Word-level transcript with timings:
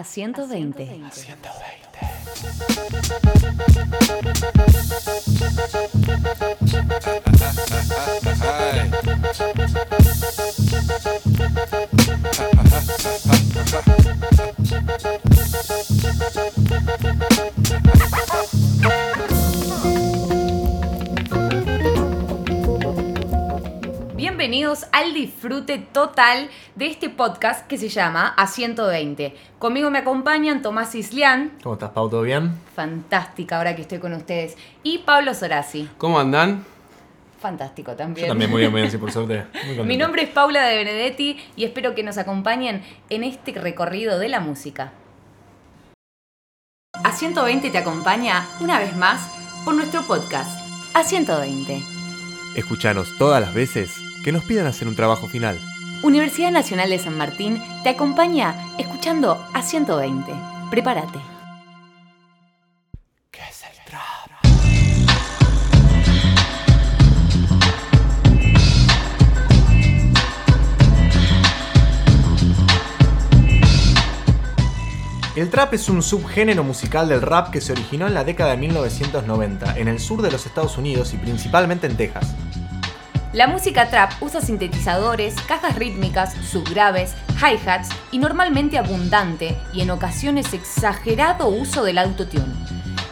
a 0.00 0.04
120. 0.04 1.00
Bienvenidos 24.50 24.88
al 24.90 25.14
disfrute 25.14 25.78
total 25.78 26.50
de 26.74 26.86
este 26.86 27.08
podcast 27.08 27.68
que 27.68 27.78
se 27.78 27.88
llama 27.88 28.34
A 28.36 28.48
120. 28.48 29.32
Conmigo 29.60 29.92
me 29.92 30.00
acompañan 30.00 30.60
Tomás 30.60 30.96
Islián. 30.96 31.52
¿Cómo 31.62 31.74
estás, 31.74 31.90
Pau? 31.90 32.10
¿Todo 32.10 32.22
bien? 32.22 32.58
Fantástica 32.74 33.58
ahora 33.58 33.76
que 33.76 33.82
estoy 33.82 34.00
con 34.00 34.12
ustedes. 34.12 34.56
Y 34.82 34.98
Pablo 34.98 35.34
Sorasi. 35.34 35.88
¿Cómo 35.98 36.18
andan? 36.18 36.64
Fantástico 37.38 37.92
también. 37.92 38.26
Yo 38.26 38.32
también 38.32 38.50
muy 38.50 38.62
bien, 38.62 38.72
muy 38.72 38.80
bien, 38.80 38.90
sí, 38.90 38.98
por 38.98 39.12
suerte. 39.12 39.44
Muy. 39.76 39.84
Mi 39.86 39.96
nombre 39.96 40.22
es 40.24 40.28
Paula 40.30 40.66
de 40.66 40.78
Benedetti 40.78 41.38
y 41.54 41.62
espero 41.62 41.94
que 41.94 42.02
nos 42.02 42.18
acompañen 42.18 42.82
en 43.08 43.22
este 43.22 43.52
recorrido 43.52 44.18
de 44.18 44.30
la 44.30 44.40
música. 44.40 44.90
A 47.04 47.12
120 47.12 47.70
te 47.70 47.78
acompaña 47.78 48.48
una 48.58 48.80
vez 48.80 48.96
más 48.96 49.30
por 49.64 49.74
nuestro 49.74 50.02
podcast. 50.02 50.50
A 50.94 51.04
120. 51.04 51.80
Escuchanos 52.56 53.16
todas 53.16 53.40
las 53.40 53.54
veces 53.54 54.09
que 54.24 54.32
nos 54.32 54.44
pidan 54.44 54.66
hacer 54.66 54.88
un 54.88 54.96
trabajo 54.96 55.26
final. 55.26 55.58
Universidad 56.02 56.50
Nacional 56.50 56.90
de 56.90 56.98
San 56.98 57.16
Martín 57.16 57.62
te 57.82 57.90
acompaña 57.90 58.54
escuchando 58.78 59.46
a 59.52 59.62
120. 59.62 60.32
Prepárate. 60.70 61.18
¿Qué 63.30 63.40
es 63.48 63.62
el 63.64 63.84
trap? 63.84 64.30
El 75.36 75.50
trap 75.50 75.74
es 75.74 75.88
un 75.88 76.02
subgénero 76.02 76.64
musical 76.64 77.08
del 77.08 77.22
rap 77.22 77.50
que 77.50 77.60
se 77.60 77.72
originó 77.72 78.06
en 78.06 78.14
la 78.14 78.24
década 78.24 78.52
de 78.52 78.56
1990 78.56 79.78
en 79.78 79.88
el 79.88 79.98
sur 79.98 80.22
de 80.22 80.30
los 80.30 80.46
Estados 80.46 80.78
Unidos 80.78 81.12
y 81.14 81.18
principalmente 81.18 81.86
en 81.86 81.96
Texas. 81.96 82.34
La 83.32 83.46
música 83.46 83.88
trap 83.88 84.10
usa 84.20 84.40
sintetizadores, 84.40 85.36
cajas 85.46 85.76
rítmicas, 85.76 86.34
subgraves, 86.50 87.14
hi-hats 87.36 87.90
y 88.10 88.18
normalmente 88.18 88.76
abundante 88.76 89.56
y 89.72 89.82
en 89.82 89.92
ocasiones 89.92 90.52
exagerado 90.52 91.46
uso 91.46 91.84
del 91.84 91.98
autotune. 91.98 92.52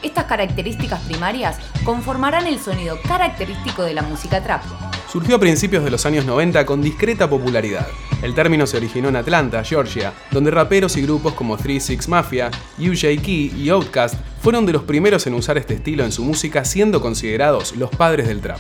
Estas 0.03 0.25
características 0.25 1.01
primarias 1.03 1.59
conformarán 1.85 2.49
el 2.49 2.59
sonido 2.59 2.99
característico 3.07 3.85
de 3.85 3.95
la 3.95 4.03
música 4.03 4.43
trap. 4.43 4.65
Surgió 5.09 5.37
a 5.37 5.41
principios 5.41 5.85
de 5.85 5.93
los 5.93 6.05
años 6.05 6.25
90 6.25 6.67
con 6.67 6.83
discreta 6.83 7.31
popularidad. 7.31 7.87
El 8.21 8.35
término 8.35 8.67
se 8.67 8.77
originó 8.77 9.11
en 9.11 9.17
Atlanta, 9.17 9.63
Georgia, 9.63 10.13
donde 10.33 10.51
raperos 10.51 10.97
y 10.97 11.03
grupos 11.03 11.35
como 11.35 11.57
3-6 11.57 12.09
Mafia, 12.09 12.51
UJ 12.77 13.23
Key 13.23 13.55
y 13.57 13.69
Outkast 13.69 14.17
fueron 14.43 14.67
de 14.67 14.73
los 14.73 14.83
primeros 14.83 15.29
en 15.29 15.35
usar 15.35 15.59
este 15.59 15.75
estilo 15.75 16.05
en 16.05 16.11
su 16.11 16.25
música 16.25 16.65
siendo 16.65 17.01
considerados 17.01 17.77
los 17.77 17.91
padres 17.91 18.27
del 18.27 18.41
trap. 18.41 18.59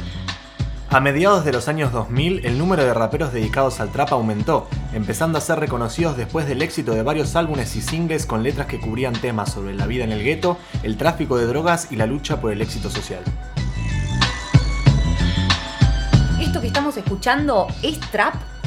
A 0.90 1.00
mediados 1.00 1.44
de 1.44 1.52
los 1.52 1.68
años 1.68 1.92
2000, 1.92 2.46
el 2.46 2.56
número 2.56 2.82
de 2.82 2.94
raperos 2.94 3.30
dedicados 3.30 3.78
al 3.78 3.92
trap 3.92 4.10
aumentó, 4.14 4.66
empezando 4.94 5.36
a 5.36 5.42
ser 5.42 5.60
reconocidos 5.60 6.16
después 6.16 6.48
del 6.48 6.62
éxito 6.62 6.92
de 6.94 7.02
varios 7.02 7.36
álbumes 7.36 7.76
y 7.76 7.82
singles 7.82 8.24
con 8.24 8.42
letras 8.42 8.68
que 8.68 8.80
cubrían 8.80 9.12
temas 9.12 9.52
sobre 9.52 9.74
la 9.74 9.86
vida 9.86 10.04
en 10.04 10.12
el 10.12 10.24
gueto, 10.24 10.56
el 10.82 10.96
tráfico 10.96 11.36
de 11.36 11.44
drogas 11.44 11.92
y 11.92 11.96
la 11.96 12.06
lucha 12.06 12.40
por 12.40 12.52
el 12.52 12.62
éxito 12.62 12.88
social. 12.88 13.22
¿Esto 16.40 16.58
que 16.62 16.68
estamos 16.68 16.96
escuchando 16.96 17.66
es 17.82 18.00
trap? 18.00 18.57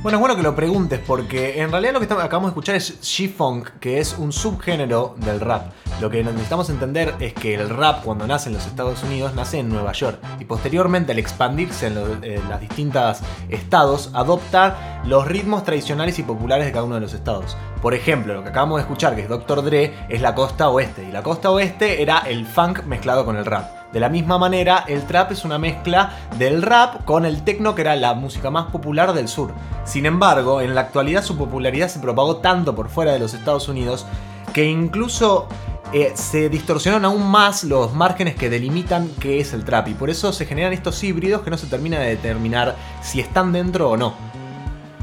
Bueno, 0.00 0.18
es 0.18 0.20
bueno 0.20 0.36
que 0.36 0.42
lo 0.44 0.54
preguntes 0.54 1.00
porque 1.04 1.60
en 1.60 1.72
realidad 1.72 1.92
lo 1.92 1.98
que 1.98 2.04
estamos- 2.04 2.22
acabamos 2.22 2.48
de 2.50 2.52
escuchar 2.52 2.76
es 2.76 3.00
G-Funk, 3.02 3.68
que 3.80 3.98
es 3.98 4.16
un 4.16 4.32
subgénero 4.32 5.16
del 5.18 5.40
rap. 5.40 5.72
Lo 6.00 6.08
que 6.08 6.22
necesitamos 6.22 6.70
entender 6.70 7.14
es 7.18 7.34
que 7.34 7.54
el 7.54 7.68
rap 7.68 8.04
cuando 8.04 8.24
nace 8.24 8.48
en 8.48 8.54
los 8.54 8.64
Estados 8.66 9.02
Unidos 9.02 9.34
nace 9.34 9.58
en 9.58 9.68
Nueva 9.68 9.90
York 9.92 10.20
y 10.38 10.44
posteriormente 10.44 11.10
al 11.10 11.18
expandirse 11.18 11.88
en, 11.88 11.94
lo- 11.96 12.22
en 12.22 12.48
las 12.48 12.60
distintas 12.60 13.22
estados 13.48 14.10
adopta 14.14 15.02
los 15.04 15.26
ritmos 15.26 15.64
tradicionales 15.64 16.16
y 16.20 16.22
populares 16.22 16.66
de 16.66 16.72
cada 16.72 16.84
uno 16.84 16.94
de 16.94 17.00
los 17.00 17.12
estados. 17.14 17.56
Por 17.82 17.92
ejemplo, 17.92 18.34
lo 18.34 18.44
que 18.44 18.50
acabamos 18.50 18.76
de 18.76 18.82
escuchar 18.82 19.16
que 19.16 19.22
es 19.22 19.28
Dr. 19.28 19.64
Dre 19.64 19.92
es 20.08 20.20
la 20.22 20.36
costa 20.36 20.68
oeste 20.68 21.04
y 21.08 21.10
la 21.12 21.24
costa 21.24 21.50
oeste 21.50 22.00
era 22.02 22.18
el 22.20 22.46
funk 22.46 22.84
mezclado 22.84 23.24
con 23.24 23.36
el 23.36 23.44
rap. 23.44 23.77
De 23.92 24.00
la 24.00 24.10
misma 24.10 24.36
manera, 24.36 24.84
el 24.86 25.04
trap 25.06 25.32
es 25.32 25.44
una 25.44 25.58
mezcla 25.58 26.12
del 26.38 26.60
rap 26.62 27.04
con 27.04 27.24
el 27.24 27.42
techno, 27.42 27.74
que 27.74 27.80
era 27.80 27.96
la 27.96 28.12
música 28.14 28.50
más 28.50 28.70
popular 28.70 29.14
del 29.14 29.28
sur. 29.28 29.52
Sin 29.84 30.04
embargo, 30.04 30.60
en 30.60 30.74
la 30.74 30.82
actualidad 30.82 31.22
su 31.22 31.38
popularidad 31.38 31.88
se 31.88 31.98
propagó 31.98 32.36
tanto 32.36 32.74
por 32.74 32.90
fuera 32.90 33.12
de 33.12 33.18
los 33.18 33.32
Estados 33.32 33.68
Unidos 33.68 34.04
que 34.52 34.66
incluso 34.66 35.48
eh, 35.94 36.12
se 36.14 36.50
distorsionan 36.50 37.06
aún 37.06 37.30
más 37.30 37.64
los 37.64 37.94
márgenes 37.94 38.34
que 38.34 38.50
delimitan 38.50 39.08
qué 39.20 39.40
es 39.40 39.54
el 39.54 39.64
trap. 39.64 39.88
Y 39.88 39.94
por 39.94 40.10
eso 40.10 40.34
se 40.34 40.44
generan 40.44 40.74
estos 40.74 41.02
híbridos 41.02 41.40
que 41.40 41.50
no 41.50 41.56
se 41.56 41.66
termina 41.66 41.98
de 41.98 42.10
determinar 42.10 42.76
si 43.00 43.20
están 43.20 43.52
dentro 43.52 43.90
o 43.90 43.96
no. 43.96 44.12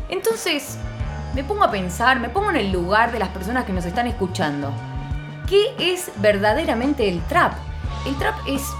Entonces, 0.10 0.78
me 1.34 1.44
pongo 1.44 1.64
a 1.64 1.72
pensar, 1.72 2.20
me 2.20 2.30
pongo 2.30 2.52
en 2.52 2.58
el 2.58 2.72
lugar 2.72 3.12
de 3.12 3.18
las 3.18 3.30
personas 3.30 3.66
que 3.66 3.74
nos 3.74 3.86
están 3.86 4.06
escuchando. 4.06 4.72
¿Qué 5.48 5.74
es 5.80 6.12
verdaderamente 6.18 7.10
el 7.10 7.20
trap? 7.24 7.54
El 8.06 8.16
trap 8.16 8.36
es 8.46 8.74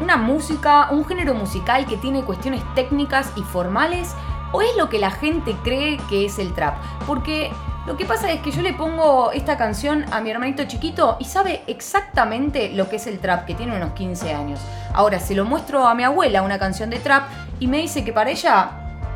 una 0.00 0.16
música, 0.16 0.88
un 0.90 1.04
género 1.04 1.34
musical 1.34 1.86
que 1.86 1.96
tiene 1.96 2.22
cuestiones 2.22 2.62
técnicas 2.74 3.30
y 3.36 3.42
formales 3.42 4.14
o 4.52 4.62
es 4.62 4.76
lo 4.76 4.88
que 4.88 4.98
la 4.98 5.10
gente 5.10 5.56
cree 5.62 5.98
que 6.08 6.24
es 6.26 6.38
el 6.38 6.52
trap? 6.54 6.76
Porque 7.06 7.50
lo 7.86 7.96
que 7.96 8.04
pasa 8.06 8.30
es 8.32 8.40
que 8.40 8.50
yo 8.50 8.62
le 8.62 8.72
pongo 8.72 9.30
esta 9.32 9.56
canción 9.58 10.04
a 10.12 10.20
mi 10.20 10.30
hermanito 10.30 10.64
chiquito 10.64 11.16
y 11.20 11.24
sabe 11.26 11.62
exactamente 11.66 12.70
lo 12.70 12.88
que 12.88 12.96
es 12.96 13.06
el 13.06 13.18
trap, 13.18 13.44
que 13.44 13.54
tiene 13.54 13.76
unos 13.76 13.92
15 13.92 14.32
años. 14.32 14.60
Ahora, 14.94 15.20
se 15.20 15.34
lo 15.34 15.44
muestro 15.44 15.86
a 15.86 15.94
mi 15.94 16.02
abuela 16.04 16.42
una 16.42 16.58
canción 16.58 16.88
de 16.90 16.98
trap 16.98 17.24
y 17.60 17.66
me 17.66 17.78
dice 17.78 18.04
que 18.04 18.12
para 18.12 18.30
ella 18.30 18.70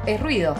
es 0.06 0.20
ruido. 0.20 0.54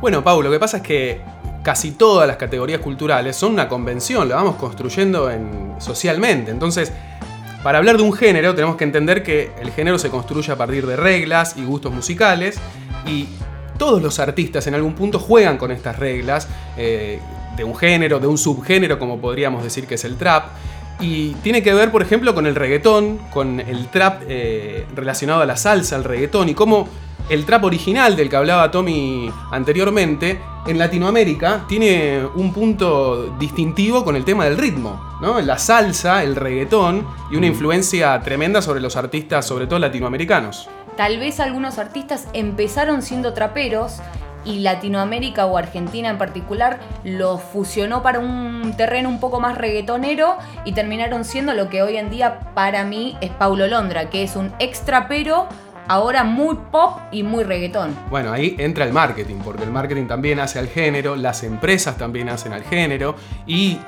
Bueno, 0.00 0.22
Pau, 0.22 0.42
lo 0.42 0.50
que 0.50 0.58
pasa 0.58 0.78
es 0.78 0.82
que 0.82 1.22
casi 1.62 1.92
todas 1.92 2.28
las 2.28 2.36
categorías 2.36 2.80
culturales 2.80 3.34
son 3.34 3.52
una 3.54 3.68
convención, 3.68 4.28
la 4.28 4.36
vamos 4.36 4.56
construyendo 4.56 5.30
en- 5.30 5.74
socialmente. 5.78 6.50
Entonces, 6.50 6.92
para 7.66 7.78
hablar 7.78 7.96
de 7.96 8.04
un 8.04 8.12
género 8.12 8.54
tenemos 8.54 8.76
que 8.76 8.84
entender 8.84 9.24
que 9.24 9.50
el 9.60 9.72
género 9.72 9.98
se 9.98 10.08
construye 10.08 10.52
a 10.52 10.56
partir 10.56 10.86
de 10.86 10.94
reglas 10.94 11.56
y 11.56 11.64
gustos 11.64 11.92
musicales 11.92 12.60
y 13.08 13.26
todos 13.76 14.00
los 14.00 14.20
artistas 14.20 14.68
en 14.68 14.74
algún 14.74 14.94
punto 14.94 15.18
juegan 15.18 15.58
con 15.58 15.72
estas 15.72 15.98
reglas 15.98 16.46
eh, 16.76 17.18
de 17.56 17.64
un 17.64 17.74
género, 17.74 18.20
de 18.20 18.28
un 18.28 18.38
subgénero, 18.38 19.00
como 19.00 19.20
podríamos 19.20 19.64
decir 19.64 19.88
que 19.88 19.96
es 19.96 20.04
el 20.04 20.16
trap. 20.16 20.44
Y 21.00 21.30
tiene 21.42 21.60
que 21.64 21.74
ver, 21.74 21.90
por 21.90 22.02
ejemplo, 22.02 22.36
con 22.36 22.46
el 22.46 22.54
reggaetón, 22.54 23.18
con 23.32 23.58
el 23.58 23.88
trap 23.88 24.22
eh, 24.28 24.86
relacionado 24.94 25.42
a 25.42 25.46
la 25.46 25.56
salsa, 25.56 25.96
el 25.96 26.04
reggaetón, 26.04 26.48
y 26.48 26.54
cómo 26.54 26.86
el 27.28 27.44
trap 27.44 27.64
original 27.64 28.16
del 28.16 28.28
que 28.28 28.36
hablaba 28.36 28.70
Tommy 28.70 29.30
anteriormente, 29.50 30.40
en 30.66 30.78
Latinoamérica 30.78 31.64
tiene 31.68 32.24
un 32.34 32.52
punto 32.52 33.34
distintivo 33.38 34.04
con 34.04 34.16
el 34.16 34.24
tema 34.24 34.44
del 34.44 34.58
ritmo, 34.58 35.00
¿no? 35.20 35.40
La 35.40 35.58
salsa, 35.58 36.22
el 36.22 36.36
reggaetón 36.36 37.06
y 37.30 37.36
una 37.36 37.46
influencia 37.46 38.20
tremenda 38.20 38.62
sobre 38.62 38.80
los 38.80 38.96
artistas, 38.96 39.46
sobre 39.46 39.66
todo 39.66 39.78
latinoamericanos. 39.78 40.68
Tal 40.96 41.18
vez 41.18 41.40
algunos 41.40 41.78
artistas 41.78 42.28
empezaron 42.32 43.02
siendo 43.02 43.32
traperos 43.32 44.00
y 44.44 44.60
Latinoamérica 44.60 45.46
o 45.46 45.58
Argentina 45.58 46.08
en 46.08 46.18
particular 46.18 46.78
los 47.04 47.42
fusionó 47.42 48.02
para 48.02 48.20
un 48.20 48.74
terreno 48.76 49.08
un 49.08 49.20
poco 49.20 49.40
más 49.40 49.58
reggaetonero 49.58 50.38
y 50.64 50.72
terminaron 50.72 51.24
siendo 51.24 51.52
lo 51.52 51.68
que 51.68 51.82
hoy 51.82 51.96
en 51.96 52.10
día 52.10 52.52
para 52.54 52.84
mí 52.84 53.16
es 53.20 53.30
Paulo 53.30 53.66
Londra, 53.66 54.08
que 54.08 54.22
es 54.22 54.36
un 54.36 54.52
ex 54.58 54.84
trapero, 54.84 55.48
ahora 55.88 56.24
muy 56.24 56.56
pop 56.70 56.98
y 57.10 57.22
muy 57.22 57.44
reggaetón. 57.44 57.96
Bueno, 58.10 58.32
ahí 58.32 58.56
entra 58.58 58.84
el 58.84 58.92
marketing, 58.92 59.36
porque 59.44 59.64
el 59.64 59.70
marketing 59.70 60.06
también 60.06 60.40
hace 60.40 60.58
al 60.58 60.68
género, 60.68 61.16
las 61.16 61.42
empresas 61.42 61.96
también 61.96 62.28
hacen 62.28 62.52
al 62.52 62.62
género 62.62 63.16
y 63.46 63.78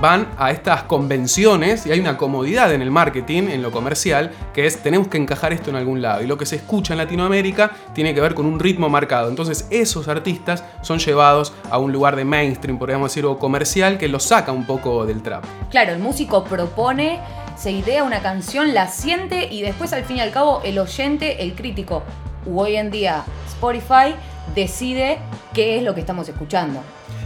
van 0.00 0.28
a 0.38 0.50
estas 0.50 0.84
convenciones 0.84 1.86
y 1.86 1.92
hay 1.92 1.98
una 1.98 2.16
comodidad 2.16 2.72
en 2.72 2.82
el 2.82 2.90
marketing, 2.90 3.44
en 3.48 3.62
lo 3.62 3.72
comercial, 3.72 4.30
que 4.54 4.66
es 4.66 4.82
tenemos 4.82 5.08
que 5.08 5.18
encajar 5.18 5.52
esto 5.52 5.70
en 5.70 5.76
algún 5.76 6.00
lado. 6.00 6.22
Y 6.22 6.26
lo 6.26 6.38
que 6.38 6.46
se 6.46 6.56
escucha 6.56 6.94
en 6.94 6.98
Latinoamérica 6.98 7.72
tiene 7.94 8.14
que 8.14 8.20
ver 8.20 8.34
con 8.34 8.46
un 8.46 8.60
ritmo 8.60 8.88
marcado. 8.88 9.28
Entonces 9.28 9.66
esos 9.70 10.08
artistas 10.08 10.64
son 10.82 10.98
llevados 10.98 11.52
a 11.70 11.78
un 11.78 11.92
lugar 11.92 12.16
de 12.16 12.24
mainstream, 12.24 12.78
podríamos 12.78 13.10
decir, 13.10 13.26
o 13.26 13.38
comercial, 13.38 13.98
que 13.98 14.08
los 14.08 14.24
saca 14.24 14.52
un 14.52 14.66
poco 14.66 15.04
del 15.04 15.22
trap. 15.22 15.44
Claro, 15.70 15.92
el 15.92 15.98
músico 15.98 16.44
propone, 16.44 17.20
se 17.58 17.72
idea 17.72 18.04
una 18.04 18.20
canción, 18.20 18.72
la 18.72 18.86
siente 18.86 19.48
y 19.52 19.62
después 19.62 19.92
al 19.92 20.04
fin 20.04 20.18
y 20.18 20.20
al 20.20 20.30
cabo 20.30 20.60
el 20.64 20.78
oyente, 20.78 21.42
el 21.42 21.54
crítico, 21.54 22.04
u 22.46 22.60
hoy 22.60 22.76
en 22.76 22.90
día 22.90 23.24
Spotify, 23.48 24.14
decide 24.54 25.18
qué 25.52 25.76
es 25.76 25.82
lo 25.82 25.94
que 25.94 26.00
estamos 26.00 26.28
escuchando. 26.28 26.80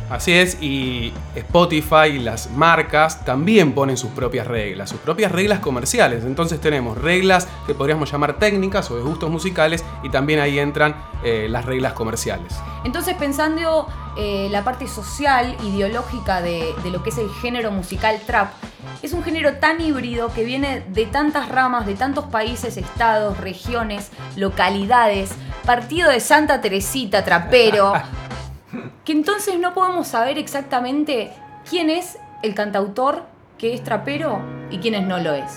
Así 0.08 0.32
es, 0.32 0.61
y 0.61 1.12
Spotify 1.34 2.08
y 2.14 2.19
las 2.19 2.50
marcas 2.50 3.25
también 3.25 3.73
ponen 3.73 3.96
sus 3.96 4.11
propias 4.11 4.46
reglas, 4.46 4.90
sus 4.90 5.00
propias 5.00 5.32
reglas 5.32 5.61
comerciales. 5.61 6.25
Entonces 6.25 6.61
tenemos 6.61 6.99
reglas 6.99 7.49
que 7.67 7.75
podríamos 7.75 8.11
llamar 8.11 8.38
técnicas 8.38 8.90
o 8.90 8.96
de 8.96 9.02
gustos 9.02 9.31
musicales 9.31 9.84
y 10.02 10.11
también 10.11 10.40
ahí 10.40 10.58
entran 10.58 10.96
eh, 11.25 11.46
las 11.49 11.64
reglas 11.64 11.93
comerciales. 11.94 12.55
Entonces, 12.84 13.14
pensando 13.14 13.87
eh, 14.19 14.49
la 14.50 14.64
parte 14.64 14.87
social, 14.87 15.56
ideológica 15.62 16.43
de, 16.43 16.75
de 16.82 16.90
lo 16.90 17.02
que 17.02 17.11
es 17.11 17.19
el 17.19 17.31
género 17.40 17.70
musical 17.70 18.20
trap, 18.26 18.50
es 19.02 19.12
un 19.12 19.23
género 19.23 19.55
tan 19.55 19.81
híbrido 19.81 20.32
que 20.32 20.44
viene 20.44 20.84
de 20.88 21.06
tantas 21.06 21.49
ramas, 21.49 21.87
de 21.87 21.94
tantos 21.94 22.26
países, 22.26 22.76
estados, 22.76 23.38
regiones, 23.38 24.11
localidades, 24.37 25.32
partido 25.64 26.11
de 26.11 26.20
Santa 26.20 26.61
Teresita, 26.61 27.25
trapero, 27.25 27.93
que 29.05 29.12
entonces 29.12 29.58
no 29.58 29.75
podemos 29.75 30.08
saber 30.08 30.38
exactamente 30.38 31.32
quién 31.69 31.90
es 31.90 32.19
el 32.43 32.55
cantautor 32.55 33.25
que 33.58 33.75
es 33.75 33.84
trapero 33.84 34.40
y 34.70 34.79
quién 34.79 35.06
no 35.06 35.19
lo 35.19 35.34
es. 35.34 35.52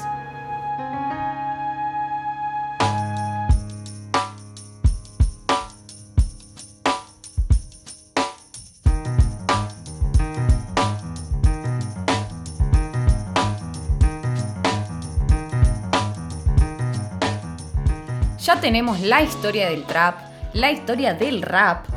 Ya 18.46 18.62
tenemos 18.62 19.00
la 19.00 19.24
historia 19.24 19.72
del 19.72 19.86
trap, 19.86 20.20
la 20.54 20.72
historia 20.72 21.16
del 21.16 21.42
rap 21.42 21.88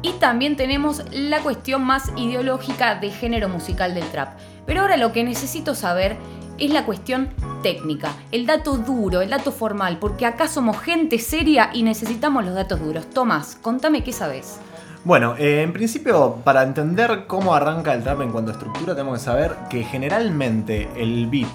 y 0.00 0.12
también 0.12 0.54
tenemos 0.54 1.02
la 1.10 1.40
cuestión 1.40 1.82
más 1.82 2.12
ideológica 2.14 2.94
de 2.94 3.10
género 3.10 3.48
musical 3.48 3.94
del 3.94 4.08
trap. 4.10 4.38
Pero 4.64 4.82
ahora 4.82 4.96
lo 4.96 5.10
que 5.10 5.24
necesito 5.24 5.74
saber 5.74 6.16
es 6.56 6.70
la 6.70 6.86
cuestión 6.86 7.30
técnica, 7.64 8.12
el 8.30 8.46
dato 8.46 8.76
duro, 8.76 9.22
el 9.22 9.30
dato 9.30 9.50
formal, 9.50 9.98
porque 9.98 10.24
acá 10.24 10.46
somos 10.46 10.78
gente 10.78 11.18
seria 11.18 11.70
y 11.72 11.82
necesitamos 11.82 12.44
los 12.44 12.54
datos 12.54 12.78
duros. 12.78 13.10
Tomás, 13.10 13.56
contame 13.60 14.04
qué 14.04 14.12
sabes. 14.12 14.60
Bueno, 15.02 15.34
eh, 15.36 15.62
en 15.62 15.72
principio, 15.72 16.36
para 16.44 16.62
entender 16.62 17.24
cómo 17.26 17.54
arranca 17.54 17.92
el 17.92 18.04
trap 18.04 18.20
en 18.20 18.30
cuanto 18.30 18.52
a 18.52 18.54
estructura, 18.54 18.94
tenemos 18.94 19.18
que 19.18 19.24
saber 19.24 19.56
que 19.68 19.82
generalmente 19.82 20.88
el 20.94 21.26
beat, 21.26 21.50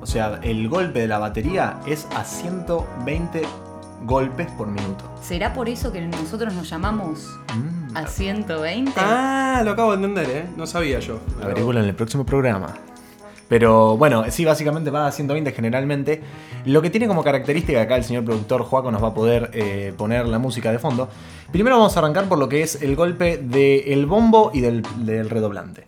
o 0.00 0.06
sea, 0.06 0.40
el 0.42 0.68
golpe 0.68 0.98
de 0.98 1.06
la 1.06 1.20
batería, 1.20 1.78
es 1.86 2.08
a 2.16 2.24
120 2.24 3.44
golpes 4.04 4.46
por 4.52 4.66
minuto. 4.68 5.04
¿Será 5.22 5.52
por 5.52 5.68
eso 5.68 5.92
que 5.92 6.00
nosotros 6.00 6.54
nos 6.54 6.68
llamamos 6.68 7.28
Mm, 7.54 7.96
a 7.96 8.06
120? 8.06 8.92
Ah, 8.96 9.62
lo 9.64 9.72
acabo 9.72 9.96
de 9.96 10.04
entender, 10.04 10.30
¿eh? 10.36 10.46
No 10.56 10.66
sabía 10.66 10.98
yo. 11.00 11.20
Averígualo 11.42 11.80
en 11.80 11.86
el 11.86 11.94
próximo 11.94 12.24
programa. 12.24 12.74
Pero 13.48 13.96
bueno, 13.98 14.24
sí, 14.30 14.44
básicamente 14.44 14.90
va 14.90 15.06
a 15.06 15.12
120 15.12 15.52
generalmente. 15.52 16.22
Lo 16.64 16.80
que 16.80 16.90
tiene 16.90 17.06
como 17.06 17.22
característica, 17.22 17.80
acá 17.80 17.96
el 17.96 18.04
señor 18.04 18.24
productor 18.24 18.62
Joaco 18.62 18.90
nos 18.90 19.02
va 19.02 19.08
a 19.08 19.14
poder 19.14 19.50
eh, 19.52 19.92
poner 19.96 20.26
la 20.26 20.38
música 20.38 20.72
de 20.72 20.78
fondo. 20.78 21.08
Primero 21.52 21.76
vamos 21.76 21.94
a 21.96 22.00
arrancar 22.00 22.24
por 22.24 22.38
lo 22.38 22.48
que 22.48 22.62
es 22.62 22.80
el 22.82 22.96
golpe 22.96 23.36
del 23.36 24.06
bombo 24.06 24.50
y 24.54 24.60
del, 24.60 24.82
del 25.04 25.28
redoblante. 25.30 25.86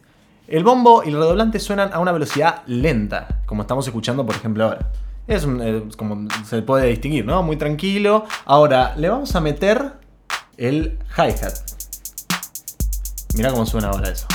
El 0.48 0.62
bombo 0.62 1.02
y 1.04 1.08
el 1.08 1.14
redoblante 1.16 1.58
suenan 1.58 1.92
a 1.92 1.98
una 1.98 2.12
velocidad 2.12 2.62
lenta, 2.66 3.40
como 3.46 3.62
estamos 3.62 3.86
escuchando 3.86 4.24
por 4.24 4.36
ejemplo 4.36 4.64
ahora. 4.64 4.90
Es 5.26 5.44
un- 5.44 5.60
eh, 5.62 5.82
como 5.96 6.28
se 6.48 6.62
puede 6.62 6.86
distinguir, 6.88 7.24
¿no? 7.24 7.42
Muy 7.42 7.56
tranquilo. 7.56 8.24
Ahora, 8.44 8.94
le 8.96 9.08
vamos 9.08 9.34
a 9.34 9.40
meter 9.40 9.92
el 10.56 10.98
hi-hat. 11.16 11.54
Mira 13.34 13.50
cómo 13.50 13.66
suena 13.66 13.88
ahora 13.88 14.08
eso. 14.10 14.26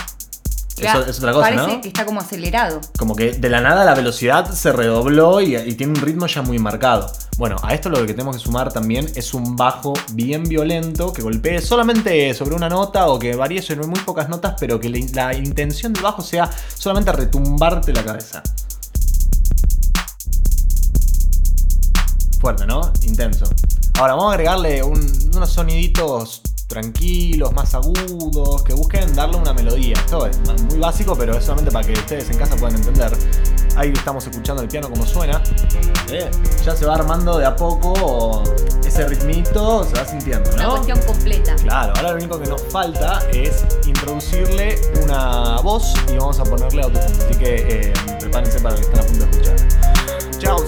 Es 0.77 1.19
otra 1.19 1.31
cosa, 1.31 1.49
Parece 1.49 1.67
¿no? 1.75 1.81
que 1.81 1.89
está 1.89 2.05
como 2.05 2.21
acelerado. 2.21 2.81
Como 2.97 3.15
que 3.15 3.33
de 3.33 3.49
la 3.49 3.61
nada 3.61 3.85
la 3.85 3.93
velocidad 3.93 4.49
se 4.51 4.71
redobló 4.71 5.39
y, 5.39 5.55
y 5.55 5.73
tiene 5.75 5.93
un 5.93 6.01
ritmo 6.01 6.25
ya 6.25 6.41
muy 6.41 6.57
marcado. 6.57 7.11
Bueno, 7.37 7.55
a 7.61 7.75
esto 7.75 7.89
lo 7.89 7.97
que 8.03 8.13
tenemos 8.13 8.37
que 8.37 8.41
sumar 8.43 8.73
también 8.73 9.07
es 9.15 9.35
un 9.35 9.55
bajo 9.55 9.93
bien 10.13 10.43
violento 10.43 11.13
que 11.13 11.21
golpee 11.21 11.61
solamente 11.61 12.33
sobre 12.33 12.55
una 12.55 12.67
nota 12.67 13.09
o 13.09 13.19
que 13.19 13.35
varíe 13.35 13.61
sobre 13.61 13.85
muy 13.85 13.99
pocas 13.99 14.27
notas, 14.27 14.55
pero 14.59 14.79
que 14.79 14.89
la 14.89 15.33
intención 15.35 15.93
del 15.93 16.01
bajo 16.01 16.23
sea 16.23 16.49
solamente 16.73 17.11
retumbarte 17.11 17.93
la 17.93 18.03
cabeza. 18.03 18.41
Fuerte, 22.41 22.65
¿no? 22.65 22.91
Intenso. 23.03 23.45
Ahora 23.99 24.15
vamos 24.15 24.31
a 24.31 24.33
agregarle 24.33 24.81
un- 24.83 25.31
unos 25.35 25.51
soniditos 25.51 26.41
tranquilos, 26.67 27.51
más 27.53 27.75
agudos, 27.75 28.63
que 28.63 28.73
busquen 28.73 29.13
darle 29.13 29.35
una 29.37 29.53
melodía. 29.53 29.93
Esto 29.93 30.25
es 30.25 30.39
muy 30.69 30.79
básico, 30.79 31.15
pero 31.15 31.37
es 31.37 31.43
solamente 31.45 31.69
para 31.71 31.85
que 31.85 31.93
ustedes 31.93 32.29
en 32.31 32.37
casa 32.37 32.55
puedan 32.55 32.77
entender. 32.77 33.11
Ahí 33.75 33.91
estamos 33.95 34.25
escuchando 34.25 34.61
el 34.63 34.69
piano 34.69 34.89
como 34.89 35.05
suena. 35.05 35.41
Eh, 36.09 36.29
Ya 36.65 36.75
se 36.75 36.85
va 36.85 36.95
armando 36.95 37.37
de 37.37 37.45
a 37.45 37.55
poco 37.55 38.41
ese 38.85 39.07
ritmito, 39.07 39.83
se 39.83 39.93
va 39.93 40.05
sintiendo, 40.05 40.49
Una 40.53 40.63
¿no? 40.63 40.69
cuestión 40.71 40.99
completa. 41.03 41.55
Claro, 41.57 41.93
ahora 41.95 42.09
lo 42.11 42.15
único 42.17 42.39
que 42.39 42.49
nos 42.49 42.61
falta 42.71 43.19
es 43.33 43.65
introducirle 43.85 44.81
una 45.03 45.57
voz 45.61 45.93
y 46.11 46.17
vamos 46.17 46.39
a 46.39 46.43
ponerle 46.43 46.83
autotune. 46.83 47.23
Así 47.25 47.35
que 47.37 47.55
eh, 47.67 47.93
prepárense 48.19 48.59
para 48.61 48.75
lo 48.75 48.81
que 48.81 48.87
están 48.87 48.99
a 49.03 49.07
punto 49.07 49.25
de 49.25 49.31
escuchar. 49.31 49.55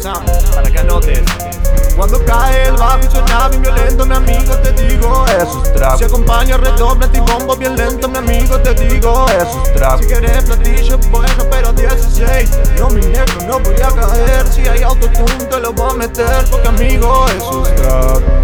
Para 0.04 0.70
que 0.70 0.80
anotes. 0.80 1.22
Cuando 1.96 2.24
cae 2.26 2.68
el 2.68 2.74
bajo 2.74 3.10
suena 3.10 3.48
bien 3.50 3.62
violento, 3.62 4.06
mi 4.06 4.16
amigo, 4.16 4.54
te 4.58 4.72
digo 4.74 5.26
Eso 5.28 5.64
es 5.64 5.74
trap 5.74 5.98
Si 6.00 6.04
acompaña 6.04 6.58
redoble 6.58 7.08
y 7.14 7.20
bombo 7.20 7.56
bien 7.56 7.76
lento, 7.76 8.10
mi 8.10 8.18
amigo, 8.18 8.60
te 8.60 8.74
digo 8.74 9.26
Eso 9.30 9.64
es 9.64 9.74
trap 9.76 10.00
Si 10.02 10.08
quieres 10.08 10.44
platillo, 10.44 10.98
bueno, 11.12 11.46
pero 11.52 11.72
16 11.72 12.50
No, 12.80 12.90
mi 12.90 13.02
negro, 13.02 13.36
no 13.48 13.60
voy 13.60 13.76
a 13.76 13.92
caer. 13.92 14.48
Si 14.52 14.68
hay 14.68 14.82
autotune, 14.82 15.46
te 15.46 15.60
lo 15.60 15.72
voy 15.72 15.92
a 15.92 15.94
meter 15.94 16.46
Porque, 16.50 16.68
amigo, 16.68 17.26
eso 17.28 17.68
es 17.68 17.76
trap 17.76 18.43